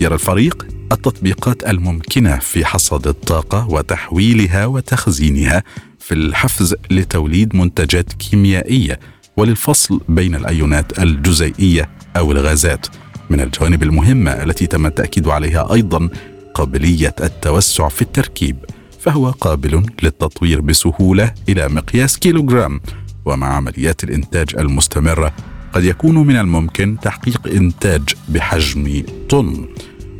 يرى 0.01 0.13
الفريق 0.13 0.67
التطبيقات 0.91 1.67
الممكنة 1.69 2.37
في 2.37 2.65
حصاد 2.65 3.07
الطاقة 3.07 3.67
وتحويلها 3.69 4.65
وتخزينها 4.65 5.63
في 5.99 6.13
الحفز 6.13 6.75
لتوليد 6.91 7.55
منتجات 7.55 8.13
كيميائية 8.13 8.99
وللفصل 9.37 10.01
بين 10.09 10.35
الأيونات 10.35 10.99
الجزيئية 10.99 11.89
أو 12.17 12.31
الغازات. 12.31 12.87
من 13.29 13.41
الجوانب 13.41 13.83
المهمة 13.83 14.31
التي 14.31 14.67
تم 14.67 14.85
التأكيد 14.85 15.27
عليها 15.27 15.73
أيضا 15.73 16.09
قابلية 16.53 17.15
التوسع 17.23 17.87
في 17.87 18.01
التركيب 18.01 18.57
فهو 18.99 19.29
قابل 19.29 19.85
للتطوير 20.03 20.61
بسهولة 20.61 21.33
إلى 21.49 21.67
مقياس 21.67 22.19
كيلوغرام 22.19 22.81
ومع 23.25 23.47
عمليات 23.53 24.03
الإنتاج 24.03 24.55
المستمرة 24.57 25.33
قد 25.75 25.83
يكون 25.83 26.27
من 26.27 26.35
الممكن 26.35 26.97
تحقيق 27.01 27.47
إنتاج 27.47 28.01
بحجم 28.29 29.03
طن 29.29 29.67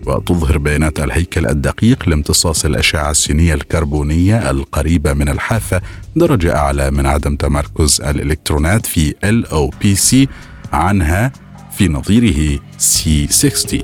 وتظهر 0.06 0.58
بيانات 0.58 1.00
الهيكل 1.00 1.48
الدقيق 1.48 2.10
لامتصاص 2.10 2.66
الأشعة 2.66 3.12
السينية 3.12 3.54
الكربونية 3.54 4.50
القريبة 4.50 5.14
من 5.14 5.30
الحافة 5.30 5.82
درجة 6.16 6.56
أعلى 6.56 6.92
من 6.92 7.06
عدم 7.06 7.36
تمركز 7.36 8.02
الإلكترونات 8.02 8.86
في 8.86 9.14
LOPC 9.14 10.30
عنها 10.74 11.32
في 11.72 11.88
نظيره 11.88 12.60
سي 12.78 13.28
60 13.28 13.80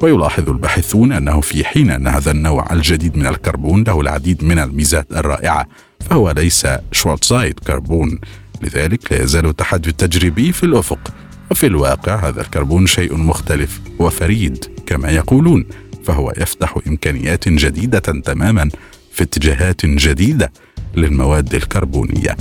ويلاحظ 0.00 0.48
الباحثون 0.48 1.12
أنه 1.12 1.40
في 1.40 1.64
حين 1.64 1.90
أن 1.90 2.06
هذا 2.06 2.30
النوع 2.30 2.72
الجديد 2.72 3.16
من 3.16 3.26
الكربون 3.26 3.84
له 3.84 4.00
العديد 4.00 4.44
من 4.44 4.58
الميزات 4.58 5.06
الرائعة 5.12 5.66
فهو 6.00 6.30
ليس 6.30 6.66
شوارتزايد 6.92 7.58
كربون. 7.58 8.18
لذلك 8.62 9.12
لا 9.12 9.22
يزال 9.22 9.46
التحدي 9.46 9.88
التجريبي 9.88 10.52
في 10.52 10.62
الأفق. 10.62 11.14
وفي 11.50 11.66
الواقع 11.66 12.28
هذا 12.28 12.40
الكربون 12.40 12.86
شيء 12.86 13.16
مختلف 13.16 13.80
وفريد 13.98 14.64
كما 14.86 15.10
يقولون 15.10 15.64
فهو 16.04 16.32
يفتح 16.38 16.78
إمكانيات 16.86 17.48
جديدة 17.48 17.98
تماما 17.98 18.68
في 19.12 19.22
اتجاهات 19.22 19.86
جديدة 19.86 20.52
للمواد 20.96 21.54
الكربونية. 21.54 22.36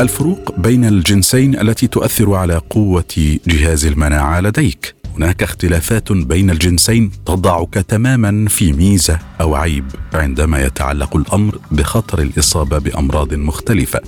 الفروق 0.00 0.60
بين 0.60 0.84
الجنسين 0.84 1.60
التي 1.60 1.86
تؤثر 1.86 2.34
على 2.34 2.56
قوة 2.56 3.38
جهاز 3.46 3.86
المناعة 3.86 4.40
لديك. 4.40 5.01
هناك 5.16 5.42
اختلافات 5.42 6.12
بين 6.12 6.50
الجنسين 6.50 7.10
تضعك 7.26 7.74
تماما 7.74 8.48
في 8.48 8.72
ميزة 8.72 9.18
أو 9.40 9.54
عيب 9.54 9.84
عندما 10.14 10.64
يتعلق 10.64 11.16
الأمر 11.16 11.58
بخطر 11.70 12.22
الإصابة 12.22 12.78
بأمراض 12.78 13.34
مختلفة. 13.34 14.00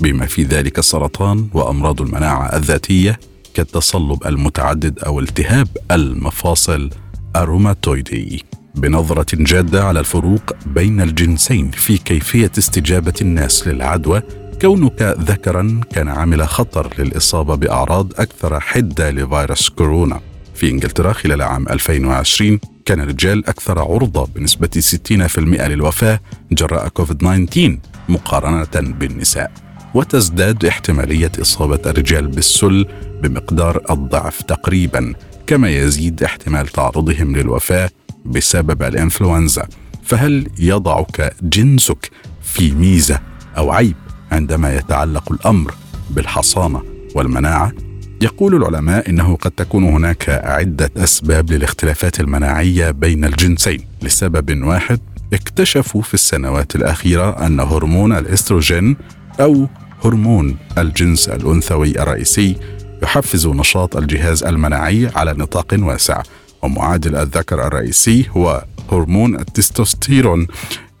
بما 0.00 0.26
في 0.26 0.42
ذلك 0.42 0.78
السرطان 0.78 1.48
وأمراض 1.54 2.02
المناعة 2.02 2.56
الذاتية 2.56 3.20
كالتصلب 3.54 4.26
المتعدد 4.26 4.98
أو 4.98 5.20
التهاب 5.20 5.68
المفاصل 5.90 6.90
الروماتويدي. 7.36 8.44
بنظرة 8.74 9.26
جادة 9.34 9.84
على 9.84 10.00
الفروق 10.00 10.52
بين 10.66 11.00
الجنسين 11.00 11.70
في 11.70 11.98
كيفية 11.98 12.50
استجابة 12.58 13.14
الناس 13.20 13.68
للعدوى 13.68 14.22
كونك 14.60 15.16
ذكرا 15.20 15.80
كان 15.92 16.08
عامل 16.08 16.48
خطر 16.48 16.92
للإصابة 16.98 17.54
بأعراض 17.54 18.12
أكثر 18.20 18.60
حدة 18.60 19.10
لفيروس 19.10 19.68
كورونا. 19.68 20.20
في 20.60 20.70
إنجلترا 20.70 21.12
خلال 21.12 21.42
عام 21.42 21.68
2020 21.68 22.60
كان 22.84 23.00
الرجال 23.00 23.48
أكثر 23.48 23.78
عرضة 23.78 24.26
بنسبة 24.34 24.68
60% 25.36 25.38
للوفاة 25.38 26.20
جراء 26.52 26.88
كوفيد 26.88 27.16
19 27.18 27.78
مقارنة 28.08 28.94
بالنساء. 28.98 29.52
وتزداد 29.94 30.64
احتمالية 30.64 31.32
إصابة 31.40 31.80
الرجال 31.86 32.26
بالسل 32.26 32.86
بمقدار 33.22 33.80
الضعف 33.90 34.42
تقريبا 34.42 35.14
كما 35.46 35.70
يزيد 35.70 36.22
احتمال 36.22 36.68
تعرضهم 36.68 37.36
للوفاة 37.36 37.90
بسبب 38.24 38.82
الإنفلونزا. 38.82 39.68
فهل 40.04 40.48
يضعك 40.58 41.34
جنسك 41.42 42.10
في 42.42 42.72
ميزة 42.72 43.20
أو 43.56 43.72
عيب 43.72 43.96
عندما 44.32 44.74
يتعلق 44.76 45.32
الأمر 45.32 45.74
بالحصانة 46.10 46.82
والمناعة؟ 47.14 47.72
يقول 48.22 48.54
العلماء 48.54 49.10
إنه 49.10 49.36
قد 49.36 49.50
تكون 49.50 49.84
هناك 49.84 50.28
عدة 50.28 50.90
أسباب 50.96 51.52
للاختلافات 51.52 52.20
المناعية 52.20 52.90
بين 52.90 53.24
الجنسين. 53.24 53.80
لسبب 54.02 54.64
واحد 54.64 55.00
اكتشفوا 55.32 56.02
في 56.02 56.14
السنوات 56.14 56.76
الأخيرة 56.76 57.46
أن 57.46 57.60
هرمون 57.60 58.12
الإستروجين 58.12 58.96
أو 59.40 59.68
هرمون 60.04 60.56
الجنس 60.78 61.28
الأنثوي 61.28 62.02
الرئيسي 62.02 62.56
يحفز 63.02 63.46
نشاط 63.46 63.96
الجهاز 63.96 64.44
المناعي 64.44 65.10
على 65.14 65.32
نطاق 65.32 65.76
واسع. 65.78 66.22
ومعادل 66.62 67.16
الذكر 67.16 67.66
الرئيسي 67.66 68.26
هو 68.30 68.64
هرمون 68.92 69.34
التستوستيرون 69.34 70.46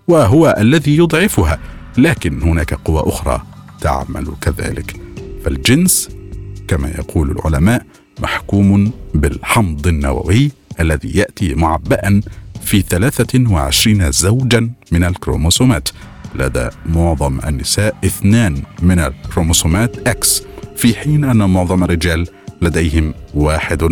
وهو 0.08 0.56
الذي 0.58 0.96
يضعفها. 0.96 1.58
لكن 1.98 2.42
هناك 2.42 2.74
قوى 2.74 3.02
أخرى 3.06 3.42
تعمل 3.80 4.26
كذلك. 4.40 4.96
فالجنس 5.44 6.19
كما 6.70 6.88
يقول 6.88 7.30
العلماء 7.30 7.86
محكوم 8.20 8.92
بالحمض 9.14 9.86
النووي 9.86 10.50
الذي 10.80 11.18
يأتي 11.18 11.54
معبأ 11.54 12.20
في 12.62 12.82
23 12.82 14.12
زوجا 14.12 14.70
من 14.92 15.04
الكروموسومات. 15.04 15.88
لدى 16.34 16.68
معظم 16.86 17.38
النساء 17.46 17.96
اثنان 18.04 18.62
من 18.82 18.98
الكروموسومات 18.98 20.08
X 20.08 20.42
في 20.76 20.94
حين 20.94 21.24
أن 21.24 21.50
معظم 21.50 21.84
الرجال 21.84 22.26
لديهم 22.62 23.14
واحد 23.34 23.82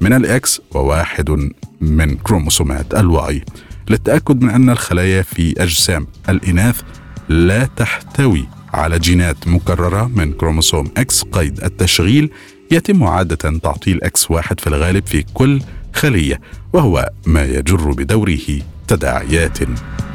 من 0.00 0.12
ال 0.12 0.36
X 0.36 0.60
وواحد 0.74 1.50
من 1.80 2.14
كروموسومات 2.16 2.94
ال 2.94 3.11
Y. 3.11 3.44
للتأكد 3.90 4.42
من 4.42 4.50
أن 4.50 4.70
الخلايا 4.70 5.22
في 5.22 5.62
أجسام 5.62 6.06
الإناث 6.28 6.80
لا 7.28 7.64
تحتوي 7.76 8.55
على 8.76 8.98
جينات 8.98 9.48
مكررة 9.48 10.10
من 10.14 10.32
كروموسوم 10.32 10.90
X 10.96 11.22
قيد 11.22 11.64
التشغيل 11.64 12.30
يتم 12.70 13.04
عادة 13.04 13.58
تعطيل 13.58 14.04
إكس 14.04 14.30
واحد 14.30 14.60
في 14.60 14.66
الغالب 14.66 15.06
في 15.06 15.24
كل 15.34 15.60
خلية 15.92 16.40
وهو 16.72 17.10
ما 17.26 17.44
يجر 17.44 17.90
بدوره 17.90 18.60
تداعيات 18.88 19.58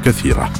كثيرة. 0.04 0.52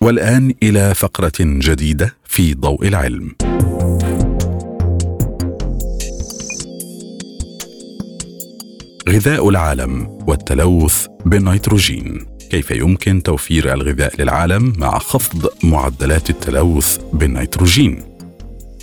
والآن 0.00 0.54
إلى 0.62 0.94
فقرة 0.94 1.32
جديدة 1.40 2.14
في 2.24 2.54
ضوء 2.54 2.88
العلم. 2.88 3.34
غذاء 9.08 9.48
العالم 9.48 10.18
والتلوث 10.26 11.06
بالنيتروجين 11.26 12.37
كيف 12.50 12.70
يمكن 12.70 13.22
توفير 13.22 13.72
الغذاء 13.72 14.22
للعالم 14.22 14.72
مع 14.78 14.98
خفض 14.98 15.48
معدلات 15.62 16.30
التلوث 16.30 16.98
بالنيتروجين 17.12 18.02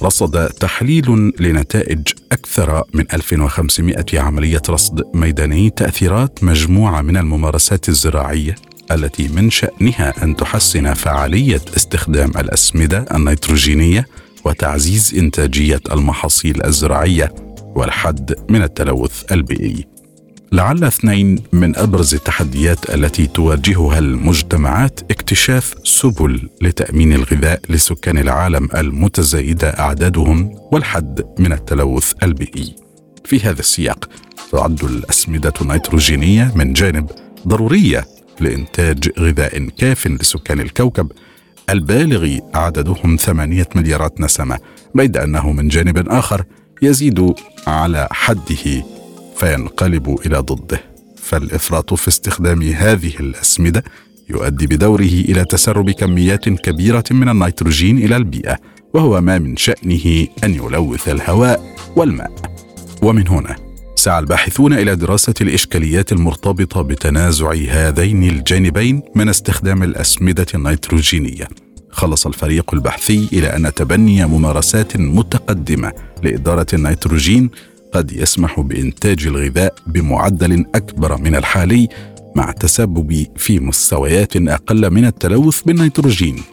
رصد 0.04 0.48
تحليل 0.50 1.34
لنتائج 1.40 2.08
أكثر 2.32 2.84
من 2.94 3.06
1500 3.14 4.06
عملية 4.14 4.62
رصد 4.70 5.04
ميداني 5.14 5.70
تأثيرات 5.70 6.44
مجموعة 6.44 7.02
من 7.02 7.18
الممارسات 7.18 7.90
الزراعية 7.90 8.56
التي 8.92 9.28
من 9.28 9.50
شأنها 9.50 10.24
أن 10.24 10.36
تحسن 10.36 10.94
فعالية 10.94 11.62
استخدام 11.78 12.30
الأسمدة 12.30 13.06
النيتروجينية 13.16 14.08
وتعزيز 14.46 15.16
إنتاجية 15.18 15.82
المحاصيل 15.92 16.66
الزراعية 16.66 17.36
والحد 17.76 18.36
من 18.50 18.62
التلوث 18.62 19.32
البيئي. 19.32 19.95
لعل 20.56 20.84
اثنين 20.84 21.44
من 21.54 21.76
أبرز 21.76 22.14
التحديات 22.14 22.90
التي 22.90 23.28
تواجهها 23.28 24.00
المجتمعات 24.00 25.00
اكتشاف 25.12 25.76
سبل 25.84 26.50
لتأمين 26.62 27.14
الغذاء 27.14 27.62
لسكان 27.70 28.18
العالم 28.18 28.70
المتزايدة 28.78 29.70
أعدادهم 29.70 30.52
والحد 30.72 31.26
من 31.40 31.54
التلوث 31.54 32.14
البيئي. 32.24 32.76
في 33.26 33.40
هذا 33.40 33.60
السياق 33.60 34.10
تعد 34.52 34.84
الأسمدة 34.84 35.54
النيتروجينيه 35.62 36.52
من 36.56 36.74
جانب 36.74 37.10
ضرورية 37.48 38.06
لإنتاج 38.40 39.10
غذاء 39.20 39.70
كاف 39.78 40.08
لسكان 40.08 40.60
الكوكب 40.60 41.12
البالغ 41.70 42.38
عددهم 42.54 43.16
ثمانية 43.16 43.68
مليارات 43.76 44.22
نسمة 44.22 44.60
بيد 44.96 45.18
أنه 45.18 45.52
من 45.52 45.68
جانب 45.68 46.10
آخر 46.10 46.44
يزيد 46.82 47.34
على 47.68 48.08
حده 48.12 48.95
فينقلب 49.38 50.20
إلى 50.26 50.38
ضده. 50.38 50.82
فالإفراط 51.18 51.94
في 51.94 52.08
استخدام 52.08 52.62
هذه 52.62 53.14
الأسمدة 53.20 53.84
يؤدي 54.30 54.68
بدوره 54.68 55.02
إلى 55.02 55.46
تسرب 55.46 55.90
كميات 55.90 56.50
كبيرة 56.50 57.04
من 57.12 57.30
النيتروجين 57.30 57.98
إلى 57.98 58.16
البيئة 58.16 58.58
وهو 58.94 59.22
ما 59.22 59.40
من 59.40 59.58
شأنه 59.58 60.28
أن 60.44 60.54
يلوث 60.54 61.10
الهواء 61.10 61.76
والماء. 61.96 62.32
ومن 63.02 63.28
هنا 63.28 63.56
سعى 63.96 64.20
الباحثون 64.20 64.74
إلى 64.74 64.96
دراسة 64.96 65.34
الإشكاليات 65.42 66.12
المرتبطة 66.12 66.82
بتنازع 66.82 67.54
هذين 67.70 68.24
الجانبين 68.24 69.02
من 69.16 69.30
استخدام 69.30 69.84
الأسمدة 69.84 70.46
النيتروجينية. 70.56 71.48
خلص 71.90 72.28
الفريق 72.28 72.74
البحثي 72.74 73.30
إلى 73.34 73.48
أن 73.56 73.74
تبني 73.74 74.26
ممارسات 74.26 74.98
متقدمة 74.98 75.92
لإدارة 76.24 76.68
النيتروجين 76.74 77.50
قد 77.94 78.12
يسمح 78.12 78.60
بإنتاج 78.60 79.28
الغذاء 79.28 79.76
بمعدل 79.88 80.66
أكبر 80.76 81.18
من 81.18 81.36
الحالي 81.36 81.88
مع 82.36 82.50
التسبب 82.50 83.26
في 83.38 83.60
مستويات 83.60 84.36
أقل 84.36 84.92
من 84.92 85.06
التلوث 85.06 85.62
بالنيتروجين. 85.62 86.44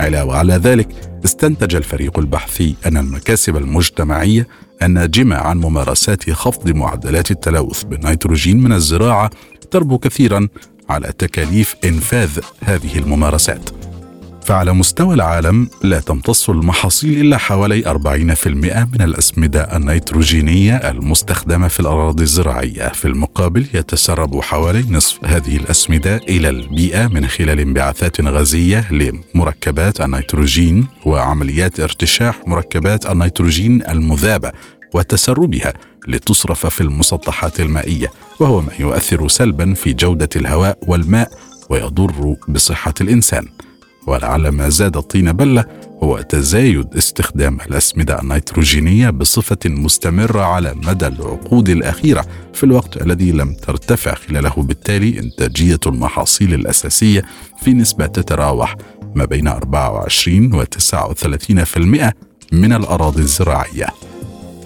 علاوه 0.00 0.36
على 0.36 0.54
ذلك 0.54 0.88
استنتج 1.24 1.74
الفريق 1.74 2.18
البحثي 2.18 2.74
أن 2.86 2.96
المكاسب 2.96 3.56
المجتمعية 3.56 4.46
الناجمه 4.82 5.36
عن 5.36 5.58
ممارسات 5.58 6.30
خفض 6.30 6.70
معدلات 6.70 7.30
التلوث 7.30 7.82
بالنيتروجين 7.82 8.62
من 8.62 8.72
الزراعة 8.72 9.30
تربو 9.70 9.98
كثيرا 9.98 10.48
على 10.88 11.12
تكاليف 11.18 11.76
إنفاذ 11.84 12.38
هذه 12.64 12.98
الممارسات. 12.98 13.89
فعلى 14.44 14.72
مستوى 14.72 15.14
العالم 15.14 15.68
لا 15.82 16.00
تمتص 16.00 16.50
المحاصيل 16.50 17.20
إلا 17.20 17.38
حوالي 17.38 17.82
40% 17.82 18.46
من 18.46 19.02
الأسمدة 19.02 19.76
النيتروجينية 19.76 20.76
المستخدمة 20.76 21.68
في 21.68 21.80
الأراضي 21.80 22.22
الزراعية. 22.22 22.88
في 22.88 23.04
المقابل 23.04 23.66
يتسرب 23.74 24.40
حوالي 24.40 24.84
نصف 24.90 25.24
هذه 25.24 25.56
الأسمدة 25.56 26.16
إلى 26.16 26.48
البيئة 26.48 27.06
من 27.06 27.26
خلال 27.26 27.60
انبعاثات 27.60 28.20
غازية 28.20 28.92
لمركبات 28.92 30.00
النيتروجين 30.00 30.86
وعمليات 31.06 31.80
ارتشاح 31.80 32.40
مركبات 32.46 33.06
النيتروجين 33.06 33.82
المذابة 33.88 34.52
وتسربها 34.94 35.72
لتصرف 36.08 36.66
في 36.66 36.80
المسطحات 36.80 37.60
المائية 37.60 38.10
وهو 38.40 38.60
ما 38.60 38.72
يؤثر 38.78 39.28
سلبا 39.28 39.74
في 39.74 39.92
جودة 39.92 40.28
الهواء 40.36 40.78
والماء 40.86 41.30
ويضر 41.70 42.36
بصحة 42.48 42.94
الإنسان. 43.00 43.46
ولعل 44.06 44.48
ما 44.48 44.68
زاد 44.68 44.96
الطين 44.96 45.32
بله 45.32 45.64
هو 46.02 46.20
تزايد 46.20 46.96
استخدام 46.96 47.58
الأسمدة 47.60 48.20
النيتروجينية 48.20 49.10
بصفة 49.10 49.58
مستمرة 49.66 50.40
على 50.40 50.74
مدى 50.74 51.06
العقود 51.06 51.68
الأخيرة 51.68 52.26
في 52.54 52.64
الوقت 52.64 53.02
الذي 53.02 53.32
لم 53.32 53.54
ترتفع 53.54 54.14
خلاله. 54.14 54.54
بالتالي 54.56 55.18
إنتاجية 55.18 55.80
المحاصيل 55.86 56.54
الأساسية 56.54 57.22
في 57.62 57.72
نسبة 57.72 58.06
تتراوح 58.06 58.76
ما 59.14 59.24
بين 59.24 59.48
24 59.48 60.54
و 60.54 60.64
39% 60.64 62.12
من 62.52 62.72
الأراضي 62.72 63.22
الزراعية. 63.22 63.86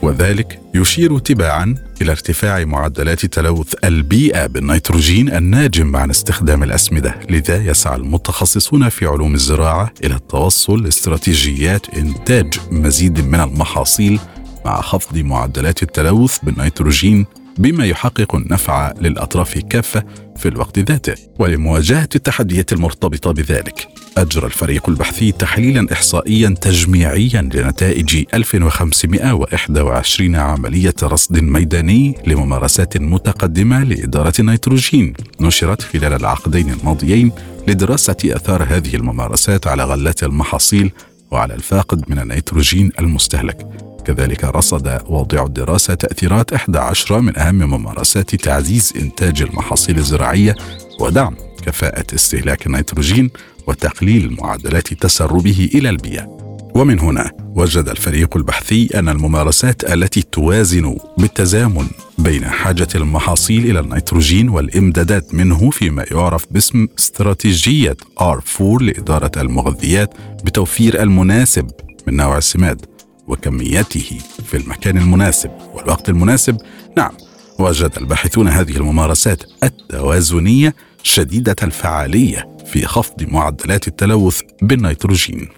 وذلك 0.05 0.61
يشير 0.75 1.19
تباعا 1.19 1.75
إلى 2.03 2.11
ارتفاع 2.11 2.65
معدلات 2.65 3.27
تلوث 3.27 3.75
البيئة 3.85 4.47
بالنيتروجين 4.47 5.35
الناجم 5.35 5.97
عن 5.97 6.11
استخدام 6.11 6.63
الأسمدة، 6.63 7.21
لذا 7.31 7.57
يسعى 7.57 7.97
المتخصصون 7.97 8.89
في 8.89 9.07
علوم 9.07 9.35
الزراعة 9.35 9.93
إلى 10.05 10.15
التوصل 10.15 10.83
لاستراتيجيات 10.83 11.95
إنتاج 11.95 12.55
مزيد 12.71 13.21
من 13.21 13.41
المحاصيل 13.41 14.21
مع 14.65 14.81
خفض 14.81 15.19
معدلات 15.19 15.83
التلوث 15.83 16.39
بالنيتروجين 16.43 17.27
بما 17.59 17.87
يحقق 17.87 18.35
النفع 18.35 18.93
للأطراف 19.01 19.59
كافة 19.59 20.05
في 20.37 20.49
الوقت 20.49 20.79
ذاته 20.79 21.15
ولمواجهة 21.39 22.09
التحديات 22.15 22.73
المرتبطة 22.73 23.33
بذلك 23.33 23.89
أجرى 24.19 24.47
الفريق 24.47 24.89
البحثي 24.89 25.33
تحليلا 25.33 25.93
إحصائيا 25.93 26.55
تجميعيا 26.61 27.51
لنتائج 27.55 28.25
1521 28.35 30.37
عملية 30.37 30.95
رصد 31.03 31.39
ميداني 31.39 32.15
لممارسات 32.27 32.97
متقدمة 32.97 33.85
لإدارة 33.85 34.33
النيتروجين 34.39 35.15
نشرت 35.41 35.83
خلال 35.83 36.13
العقدين 36.13 36.71
الماضيين 36.71 37.33
لدراسة 37.69 38.17
أثار 38.25 38.63
هذه 38.63 38.97
الممارسات 38.97 39.67
على 39.67 39.85
غلات 39.85 40.23
المحاصيل 40.23 40.91
وعلى 41.31 41.55
الفاقد 41.55 42.11
من 42.11 42.19
النيتروجين 42.19 42.93
المستهلك. 42.99 43.94
كذلك 44.05 44.45
رصد 44.45 45.01
واضع 45.07 45.45
الدراسة 45.45 45.95
تأثيرات 45.95 46.53
11 46.53 47.21
من 47.21 47.39
أهم 47.39 47.55
ممارسات 47.55 48.35
تعزيز 48.35 48.93
إنتاج 48.97 49.43
المحاصيل 49.43 49.99
الزراعية 49.99 50.57
ودعم 51.01 51.37
كفاءة 51.67 52.15
استهلاك 52.15 52.67
النيتروجين 52.67 53.31
وتقليل 53.67 54.37
معدلات 54.41 54.95
تسربه 54.95 55.71
إلى 55.75 55.91
البيئة. 55.91 56.45
ومن 56.75 57.01
هنا 57.01 57.31
وجد 57.57 57.89
الفريق 57.89 58.37
البحثي 58.37 58.99
أن 58.99 59.09
الممارسات 59.09 59.93
التي 59.93 60.23
توازن 60.23 60.97
بالتزامن 61.19 61.87
بين 62.19 62.45
حاجة 62.45 62.89
المحاصيل 62.95 63.71
إلى 63.71 63.81
النيتروجين 63.81 64.49
والإمدادات 64.49 65.35
منه 65.35 65.71
فيما 65.71 66.05
يعرف 66.11 66.47
باسم 66.51 66.89
استراتيجية 66.99 67.97
R4 68.21 68.83
لإدارة 68.83 69.31
المغذيات 69.37 70.15
بتوفير 70.45 71.03
المناسب 71.03 71.71
من 72.07 72.17
نوع 72.17 72.39
السماد. 72.39 72.94
وكميته 73.29 74.19
في 74.47 74.57
المكان 74.57 74.99
المناسب 74.99 75.51
والوقت 75.75 76.09
المناسب. 76.09 76.57
نعم 76.97 77.13
وجد 77.59 77.93
الباحثون 77.97 78.49
هذه 78.49 78.77
الممارسات 78.77 79.43
التوازنية 79.65 80.75
شديدة 81.03 81.57
الفعالية 81.63 82.49
في 82.67 82.87
خفض 82.87 83.23
معدلات 83.23 83.89
التلوث 83.89 84.41
بالنيتروجين. 84.63 85.49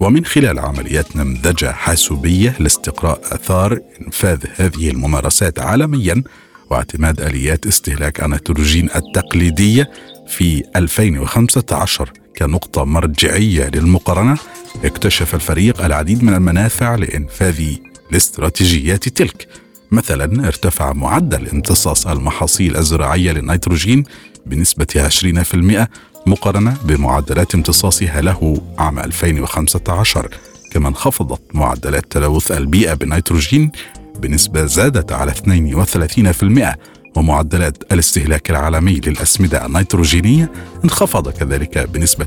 ومن 0.00 0.24
خلال 0.24 0.58
عمليات 0.58 1.16
نمذجة 1.16 1.72
حاسوبية 1.72 2.56
لاستقراء 2.60 3.20
آثار 3.24 3.78
إنفاذ 4.06 4.44
هذه 4.56 4.90
الممارسات 4.90 5.58
عالميا 5.58 6.22
واعتماد 6.70 7.20
آليات 7.20 7.66
استهلاك 7.66 8.24
النيتروجين 8.24 8.88
التقليدية 8.96 9.90
في 10.28 10.62
2015 10.76 12.12
كنقطة 12.38 12.84
مرجعية 12.84 13.68
للمقارنة 13.68 14.36
اكتشف 14.84 15.34
الفريق 15.34 15.84
العديد 15.84 16.24
من 16.24 16.34
المنافع 16.34 16.94
لإنفاذ 16.94 17.64
الاستراتيجيات 18.10 19.08
تلك. 19.08 19.48
مثلا 19.90 20.46
ارتفع 20.46 20.92
معدل 20.92 21.48
امتصاص 21.48 22.06
المحاصيل 22.06 22.76
الزراعية 22.76 23.32
للنيتروجين 23.32 24.04
بنسبة 24.46 24.86
20% 24.96 25.88
مقارنة 26.26 26.76
بمعدلات 26.84 27.54
امتصاصها 27.54 28.20
له 28.20 28.62
عام 28.78 28.98
2015 28.98 30.28
كما 30.72 30.88
انخفضت 30.88 31.40
معدلات 31.54 32.12
تلوث 32.12 32.52
البيئة 32.52 32.94
بالنيتروجين 32.94 33.70
بنسبة 34.18 34.64
زادت 34.64 35.12
على 35.12 35.32
32% 35.32 37.16
ومعدلات 37.16 37.92
الاستهلاك 37.92 38.50
العالمي 38.50 39.00
للأسمدة 39.06 39.66
النيتروجينية 39.66 40.52
انخفض 40.84 41.28
كذلك 41.28 41.78
بنسبة 41.78 42.26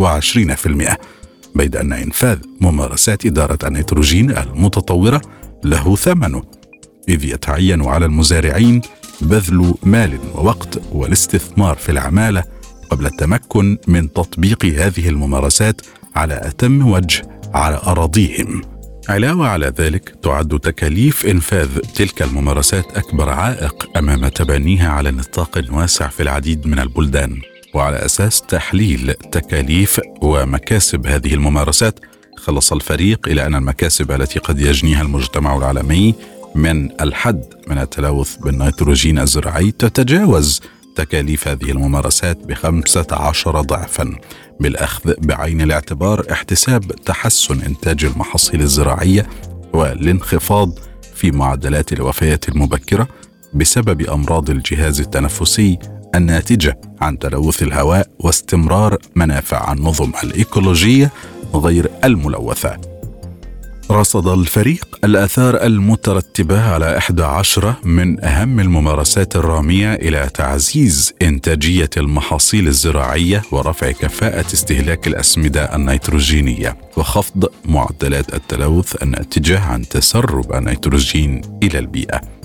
21% 0.00 0.96
بيد 1.54 1.76
أن 1.76 1.92
إنفاذ 1.92 2.38
ممارسات 2.60 3.26
إدارة 3.26 3.58
النيتروجين 3.64 4.30
المتطورة 4.30 5.22
له 5.64 5.96
ثمنه 5.96 6.42
إذ 7.08 7.24
يتعين 7.24 7.84
على 7.84 8.06
المزارعين 8.06 8.82
بذل 9.20 9.74
مال 9.82 10.18
ووقت 10.34 10.80
والاستثمار 10.92 11.76
في 11.76 11.92
العمالة 11.92 12.44
قبل 12.90 13.06
التمكن 13.06 13.78
من 13.88 14.12
تطبيق 14.12 14.64
هذه 14.64 15.08
الممارسات 15.08 15.80
على 16.16 16.34
أتم 16.34 16.86
وجه 16.90 17.22
على 17.54 17.76
أراضيهم. 17.86 18.62
علاوة 19.08 19.48
على 19.48 19.72
ذلك 19.78 20.14
تعد 20.22 20.60
تكاليف 20.60 21.26
إنفاذ 21.26 21.78
تلك 21.78 22.22
الممارسات 22.22 22.96
أكبر 22.96 23.28
عائق 23.28 23.98
أمام 23.98 24.28
تبنيها 24.28 24.88
على 24.88 25.10
نطاق 25.10 25.64
واسع 25.70 26.08
في 26.08 26.22
العديد 26.22 26.66
من 26.66 26.78
البلدان. 26.78 27.40
وعلى 27.74 27.96
أساس 27.96 28.42
تحليل 28.42 29.14
تكاليف 29.14 30.00
ومكاسب 30.22 31.06
هذه 31.06 31.34
الممارسات 31.34 32.00
خلص 32.36 32.72
الفريق 32.72 33.28
إلى 33.28 33.46
أن 33.46 33.54
المكاسب 33.54 34.10
التي 34.12 34.38
قد 34.38 34.60
يجنيها 34.60 35.02
المجتمع 35.02 35.56
العالمي 35.56 36.14
من 36.54 37.00
الحد 37.00 37.44
من 37.66 37.78
التلوث 37.78 38.36
بالنيتروجين 38.36 39.18
الزراعي 39.18 39.70
تتجاوز 39.70 40.60
تكاليف 40.96 41.48
هذه 41.48 41.70
الممارسات 41.70 42.36
بخمسة 42.36 43.06
عشر 43.10 43.60
ضعفا 43.60 44.16
بالأخذ 44.60 45.14
بعين 45.18 45.60
الاعتبار 45.62 46.26
احتساب 46.32 46.92
تحسن 46.92 47.60
إنتاج 47.62 48.04
المحاصيل 48.04 48.60
الزراعية 48.60 49.26
والانخفاض 49.72 50.78
في 51.14 51.30
معدلات 51.30 51.92
الوفيات 51.92 52.48
المبكرة 52.48 53.08
بسبب 53.54 54.00
أمراض 54.00 54.50
الجهاز 54.50 55.00
التنفسي 55.00 55.78
الناتجة 56.14 56.80
عن 57.00 57.18
تلوث 57.18 57.62
الهواء 57.62 58.06
واستمرار 58.18 58.98
منافع 59.16 59.72
النظم 59.72 60.12
الإيكولوجية 60.24 61.10
غير 61.54 61.90
الملوثة 62.04 62.76
رصد 63.90 64.28
الفريق 64.28 64.98
الآثار 65.04 65.62
المترتبة 65.62 66.60
على 66.60 66.98
11 66.98 67.74
من 67.84 68.24
أهم 68.24 68.60
الممارسات 68.60 69.36
الرامية 69.36 69.94
إلى 69.94 70.30
تعزيز 70.34 71.12
إنتاجية 71.22 71.90
المحاصيل 71.96 72.68
الزراعية 72.68 73.42
ورفع 73.52 73.90
كفاءة 73.90 74.46
استهلاك 74.54 75.06
الأسمدة 75.06 75.76
النيتروجينية 75.76 76.76
وخفض 76.96 77.48
معدلات 77.64 78.34
التلوث 78.34 79.02
الناتجة 79.02 79.60
عن 79.60 79.88
تسرب 79.88 80.54
النيتروجين 80.54 81.40
إلى 81.62 81.78
البيئة. 81.78 82.37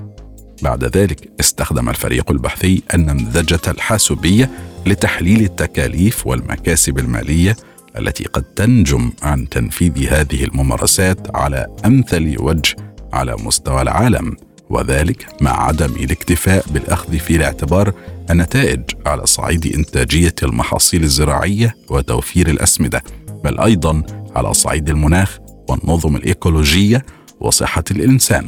بعد 0.63 0.97
ذلك 0.97 1.29
استخدم 1.39 1.89
الفريق 1.89 2.31
البحثي 2.31 2.83
النمذجة 2.93 3.61
الحاسوبية 3.67 4.49
لتحليل 4.85 5.41
التكاليف 5.41 6.27
والمكاسب 6.27 6.99
المالية 6.99 7.55
التي 7.97 8.23
قد 8.23 8.43
تنجم 8.43 9.11
عن 9.21 9.49
تنفيذ 9.49 10.07
هذه 10.09 10.43
الممارسات 10.43 11.35
على 11.35 11.67
أمثل 11.85 12.35
وجه 12.39 12.75
على 13.13 13.35
مستوى 13.39 13.81
العالم 13.81 14.37
وذلك 14.69 15.27
مع 15.41 15.65
عدم 15.67 15.91
الاكتفاء 15.95 16.65
بالأخذ 16.69 17.19
في 17.19 17.35
الاعتبار 17.35 17.93
النتائج 18.29 18.81
على 19.05 19.25
صعيد 19.25 19.75
إنتاجية 19.75 20.35
المحاصيل 20.43 21.03
الزراعية 21.03 21.75
وتوفير 21.89 22.49
الأسمدة 22.49 23.03
بل 23.43 23.59
أيضا 23.59 24.03
على 24.35 24.53
صعيد 24.53 24.89
المناخ 24.89 25.39
والنظم 25.69 26.15
الإيكولوجية 26.15 27.05
وصحة 27.39 27.83
الإنسان. 27.91 28.47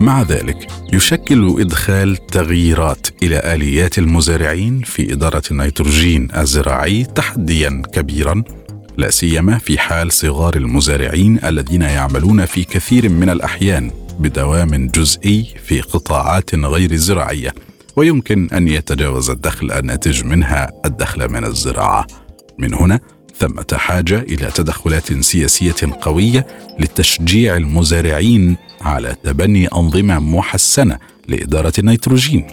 مع 0.00 0.22
ذلك 0.22 0.66
يشكل 0.92 1.56
إدخال 1.60 2.26
تغييرات 2.26 3.06
إلى 3.22 3.54
آليات 3.54 3.98
المزارعين 3.98 4.80
في 4.80 5.12
إدارة 5.12 5.42
النيتروجين 5.50 6.28
الزراعي 6.36 7.04
تحديا 7.04 7.82
كبيرا 7.92 8.42
لا 8.96 9.10
سيما 9.10 9.58
في 9.58 9.78
حال 9.78 10.12
صغار 10.12 10.56
المزارعين 10.56 11.38
الذين 11.44 11.82
يعملون 11.82 12.44
في 12.44 12.64
كثير 12.64 13.08
من 13.08 13.30
الأحيان 13.30 13.90
بدوام 14.18 14.86
جزئي 14.86 15.54
في 15.64 15.80
قطاعات 15.80 16.54
غير 16.54 16.96
زراعية 16.96 17.54
ويمكن 17.96 18.48
أن 18.52 18.68
يتجاوز 18.68 19.30
الدخل 19.30 19.72
الناتج 19.72 20.24
منها 20.24 20.70
الدخل 20.84 21.32
من 21.32 21.44
الزراعة. 21.44 22.06
من 22.58 22.74
هنا 22.74 23.00
ثمه 23.38 23.66
حاجة 23.72 24.18
إلى 24.18 24.50
تدخلات 24.54 25.12
سياسية 25.12 25.74
قوية 26.00 26.46
لتشجيع 26.80 27.56
المزارعين 27.56 28.56
على 28.80 29.16
تبني 29.24 29.66
أنظمة 29.66 30.18
محسنة 30.18 30.98
لإدارة 31.28 31.72
النيتروجين. 31.78 32.46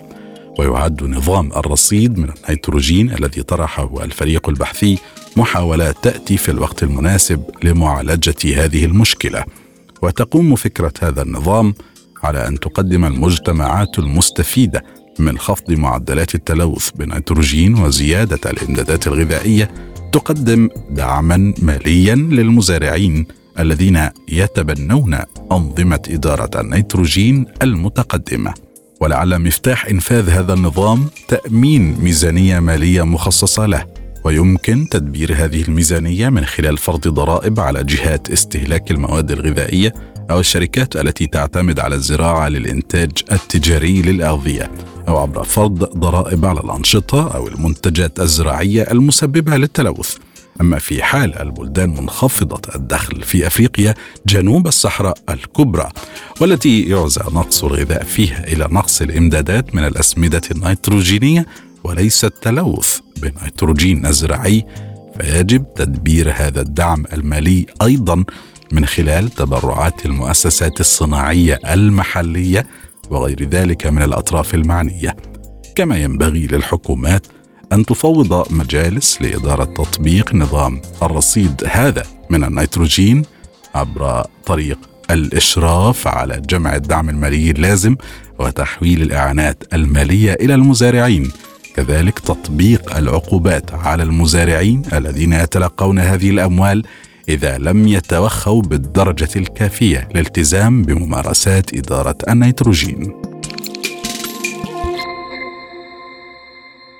ويعد 0.59 1.03
نظام 1.03 1.51
الرصيد 1.51 2.17
من 2.17 2.29
النيتروجين 2.29 3.11
الذي 3.11 3.43
طرحه 3.43 4.03
الفريق 4.03 4.49
البحثي 4.49 4.97
محاولات 5.37 5.95
تأتي 6.03 6.37
في 6.37 6.51
الوقت 6.51 6.83
المناسب 6.83 7.43
لمعالجة 7.63 8.63
هذه 8.63 8.85
المشكلة. 8.85 9.45
وتقوم 10.01 10.55
فكرة 10.55 10.93
هذا 11.01 11.21
النظام 11.21 11.73
على 12.23 12.47
أن 12.47 12.59
تقدم 12.59 13.05
المجتمعات 13.05 13.99
المستفيدة 13.99 14.83
من 15.19 15.37
خفض 15.37 15.71
معدلات 15.71 16.35
التلوث 16.35 16.89
بنيتروجين 16.89 17.75
وزيادة 17.75 18.51
الإمدادات 18.51 19.07
الغذائية 19.07 19.90
تقدم 20.11 20.69
دعما 20.89 21.53
ماليا 21.61 22.15
للمزارعين 22.15 23.25
الذين 23.59 24.09
يتبنون 24.29 25.17
أنظمة 25.51 26.01
إدارة 26.09 26.61
النيتروجين 26.61 27.45
المتقدمة. 27.61 28.53
ولعل 29.01 29.39
مفتاح 29.39 29.85
إنفاذ 29.85 30.29
هذا 30.29 30.53
النظام 30.53 31.07
تأمين 31.27 31.97
ميزانية 32.01 32.59
مالية 32.59 33.03
مخصصة 33.03 33.65
له 33.65 33.85
ويمكن 34.23 34.87
تدبير 34.89 35.33
هذه 35.35 35.61
الميزانية 35.61 36.29
من 36.29 36.45
خلال 36.45 36.77
فرض 36.77 37.07
ضرائب 37.07 37.59
على 37.59 37.83
جهات 37.83 38.29
استهلاك 38.29 38.91
المواد 38.91 39.31
الغذائية 39.31 39.93
أو 40.29 40.39
الشركات 40.39 40.95
التي 40.95 41.27
تعتمد 41.27 41.79
على 41.79 41.95
الزراعة 41.95 42.49
للإنتاج 42.49 43.11
التجاري 43.31 44.01
للأغذية 44.01 44.71
أو 45.07 45.17
عبر 45.17 45.43
فرض 45.43 45.83
ضرائب 45.97 46.45
على 46.45 46.59
الأنشطة 46.59 47.35
أو 47.35 47.47
المنتجات 47.47 48.19
الزراعية 48.19 48.81
المسببة 48.91 49.57
للتلوث. 49.57 50.15
أما 50.61 50.79
في 50.79 51.03
حال 51.03 51.39
البلدان 51.39 51.89
منخفضة 51.89 52.61
الدخل 52.75 53.21
في 53.21 53.47
أفريقيا 53.47 53.93
جنوب 54.27 54.67
الصحراء 54.67 55.17
الكبرى 55.29 55.89
والتي 56.41 56.81
يعزى 56.81 57.21
نقص 57.21 57.63
الغذاء 57.63 58.03
فيها 58.03 58.47
إلى 58.47 58.67
نقص 58.71 59.01
الإمدادات 59.01 59.75
من 59.75 59.83
الأسمدة 59.83 60.41
النيتروجينية 60.51 61.45
وليس 61.83 62.25
التلوث 62.25 62.99
بنيتروجين 63.17 64.05
الزراعي 64.05 64.65
فيجب 65.19 65.65
تدبير 65.75 66.31
هذا 66.35 66.61
الدعم 66.61 67.03
المالي 67.13 67.65
أيضا 67.81 68.23
من 68.71 68.85
خلال 68.85 69.29
تبرعات 69.29 70.05
المؤسسات 70.05 70.79
الصناعية 70.79 71.59
المحلية 71.73 72.67
وغير 73.09 73.49
ذلك 73.49 73.87
من 73.87 74.01
الأطراف 74.01 74.55
المعنية. 74.55 75.15
كما 75.75 75.97
ينبغي 75.97 76.47
للحكومات 76.47 77.27
أن 77.73 77.85
تفوض 77.85 78.51
مجالس 78.53 79.21
لإدارة 79.21 79.63
تطبيق 79.63 80.35
نظام 80.35 80.81
الرصيد 81.03 81.63
هذا 81.67 82.03
من 82.29 82.43
النيتروجين 82.43 83.25
عبر 83.75 84.23
طريق 84.45 84.77
الإشراف 85.11 86.07
على 86.07 86.41
جمع 86.49 86.75
الدعم 86.75 87.09
المالي 87.09 87.51
اللازم 87.51 87.95
وتحويل 88.39 89.01
الإعانات 89.01 89.63
المالية 89.73 90.33
إلى 90.33 90.55
المزارعين. 90.55 91.31
كذلك 91.75 92.19
تطبيق 92.19 92.95
العقوبات 92.97 93.73
على 93.73 94.03
المزارعين 94.03 94.81
الذين 94.93 95.33
يتلقون 95.33 95.99
هذه 95.99 96.29
الأموال 96.29 96.83
إذا 97.31 97.57
لم 97.57 97.87
يتوخوا 97.87 98.61
بالدرجة 98.61 99.29
الكافية 99.35 100.07
للالتزام 100.11 100.83
بممارسات 100.83 101.73
إدارة 101.73 102.17
النيتروجين. 102.29 103.21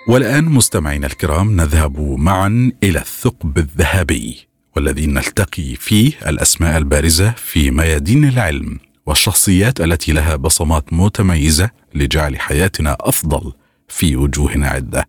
والآن 0.08 0.44
مستمعينا 0.46 1.08
الكرام 1.08 1.56
نذهب 1.56 2.00
معا 2.00 2.72
إلى 2.84 3.00
الثقب 3.00 3.58
الذهبي 3.58 4.48
والذي 4.76 5.06
نلتقي 5.06 5.76
فيه 5.76 6.12
الأسماء 6.28 6.78
البارزة 6.78 7.32
في 7.32 7.72
ميادين 7.72 8.26
العلم 8.26 8.80
والشخصيات 9.06 9.82
التي 9.82 10.12
لها 10.12 10.36
بصمات 10.36 10.94
متميزة 10.94 11.70
لجعل 11.96 12.40
حياتنا 12.40 12.98
أفضل 13.00 13.54
في 13.88 14.16
وجوه 14.16 14.52
عدة. 14.68 15.08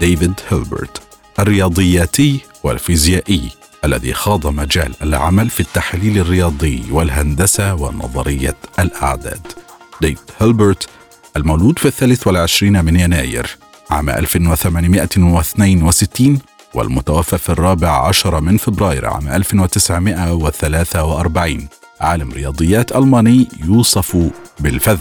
ديفيد 0.00 0.34
هيلبرت 0.50 1.09
الرياضياتي 1.40 2.40
والفيزيائي 2.62 3.50
الذي 3.84 4.14
خاض 4.14 4.46
مجال 4.46 4.92
العمل 5.02 5.50
في 5.50 5.60
التحليل 5.60 6.18
الرياضي 6.18 6.82
والهندسة 6.90 7.74
ونظرية 7.74 8.56
الأعداد. 8.78 9.46
ديفيد 10.00 10.18
هيلبرت 10.40 10.88
المولود 11.36 11.78
في 11.78 11.86
الثالث 11.86 12.26
والعشرين 12.26 12.84
من 12.84 13.00
يناير 13.00 13.56
عام 13.90 14.10
1862 14.10 16.38
والمتوفى 16.74 17.38
في 17.38 17.50
الرابع 17.50 18.08
عشر 18.08 18.40
من 18.40 18.56
فبراير 18.56 19.06
عام 19.06 19.28
1943 19.28 21.68
عالم 22.00 22.32
رياضيات 22.32 22.96
ألماني 22.96 23.48
يوصف 23.64 24.16
بالفذ 24.60 24.98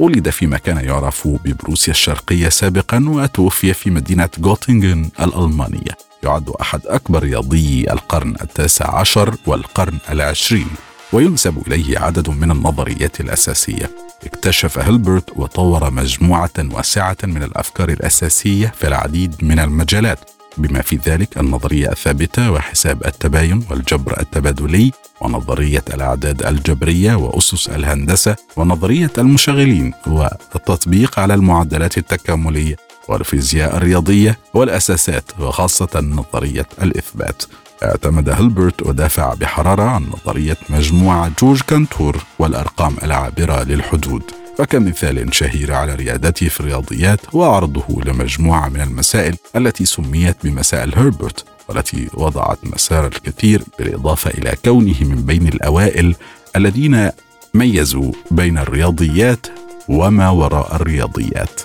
ولد 0.00 0.30
في 0.30 0.46
مكان 0.46 0.76
يعرف 0.76 1.28
ببروسيا 1.28 1.92
الشرقية 1.92 2.48
سابقا 2.48 3.04
وتوفي 3.08 3.74
في 3.74 3.90
مدينة 3.90 4.28
غوتنغن 4.42 5.10
الألمانية. 5.20 5.98
يعد 6.22 6.48
أحد 6.60 6.80
أكبر 6.86 7.22
رياضيي 7.22 7.92
القرن 7.92 8.34
التاسع 8.42 8.98
عشر 8.98 9.34
والقرن 9.46 9.98
العشرين 10.10 10.68
وينسب 11.12 11.62
إليه 11.66 11.98
عدد 11.98 12.28
من 12.30 12.50
النظريات 12.50 13.20
الأساسية. 13.20 13.90
اكتشف 14.26 14.78
هيلبرت 14.78 15.30
وطور 15.36 15.90
مجموعة 15.90 16.50
واسعة 16.58 17.16
من 17.24 17.42
الأفكار 17.42 17.88
الأساسية 17.88 18.72
في 18.80 18.88
العديد 18.88 19.34
من 19.42 19.58
المجالات. 19.58 20.30
بما 20.60 20.82
في 20.82 20.96
ذلك 20.96 21.38
النظرية 21.38 21.88
الثابتة 21.92 22.50
وحساب 22.50 23.06
التباين 23.06 23.64
والجبر 23.70 24.20
التبادلي 24.20 24.92
ونظرية 25.20 25.84
الأعداد 25.94 26.46
الجبرية 26.46 27.14
وأسس 27.14 27.68
الهندسة 27.68 28.36
ونظرية 28.56 29.10
المشغلين 29.18 29.92
والتطبيق 30.06 31.18
على 31.18 31.34
المعدلات 31.34 31.98
التكاملية 31.98 32.76
والفيزياء 33.08 33.76
الرياضية 33.76 34.38
والأساسات 34.54 35.24
وخاصة 35.40 36.00
نظرية 36.00 36.66
الإثبات. 36.82 37.42
اعتمد 37.82 38.28
هلبرت 38.28 38.82
ودافع 38.82 39.34
بحرارة 39.34 39.82
عن 39.82 40.06
نظرية 40.06 40.56
مجموعة 40.70 41.30
جورج 41.40 41.60
كانتور 41.60 42.24
والأرقام 42.38 42.96
العابرة 43.02 43.62
للحدود. 43.62 44.22
وكمثال 44.60 45.34
شهير 45.34 45.72
على 45.72 45.94
ريادته 45.94 46.48
في 46.48 46.60
الرياضيات 46.60 47.20
هو 47.34 47.44
عرضه 47.44 47.84
لمجموعة 48.04 48.68
من 48.68 48.80
المسائل 48.80 49.36
التي 49.56 49.84
سميت 49.84 50.36
بمسائل 50.44 50.94
هربرت 50.94 51.44
والتي 51.68 52.08
وضعت 52.14 52.58
مسار 52.62 53.06
الكثير 53.06 53.62
بالإضافة 53.78 54.30
إلى 54.30 54.54
كونه 54.64 54.94
من 55.00 55.22
بين 55.22 55.48
الأوائل 55.48 56.14
الذين 56.56 57.10
ميزوا 57.54 58.12
بين 58.30 58.58
الرياضيات 58.58 59.46
وما 59.88 60.30
وراء 60.30 60.76
الرياضيات. 60.76 61.60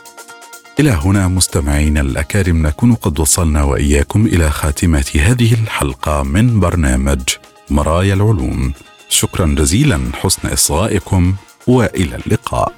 إلى 0.79 0.91
هنا 0.91 1.27
مستمعينا 1.27 2.01
الأكارم 2.01 2.67
نكون 2.67 2.93
قد 2.93 3.19
وصلنا 3.19 3.63
وإياكم 3.63 4.25
إلى 4.25 4.49
خاتمة 4.49 5.05
هذه 5.15 5.53
الحلقة 5.53 6.23
من 6.23 6.59
برنامج 6.59 7.21
مرايا 7.69 8.13
العلوم. 8.13 8.73
شكرا 9.09 9.55
جزيلا 9.57 9.99
حسن 10.13 10.47
إصغائكم. 10.47 11.35
وإلى 11.67 12.15
اللقاء. 12.15 12.73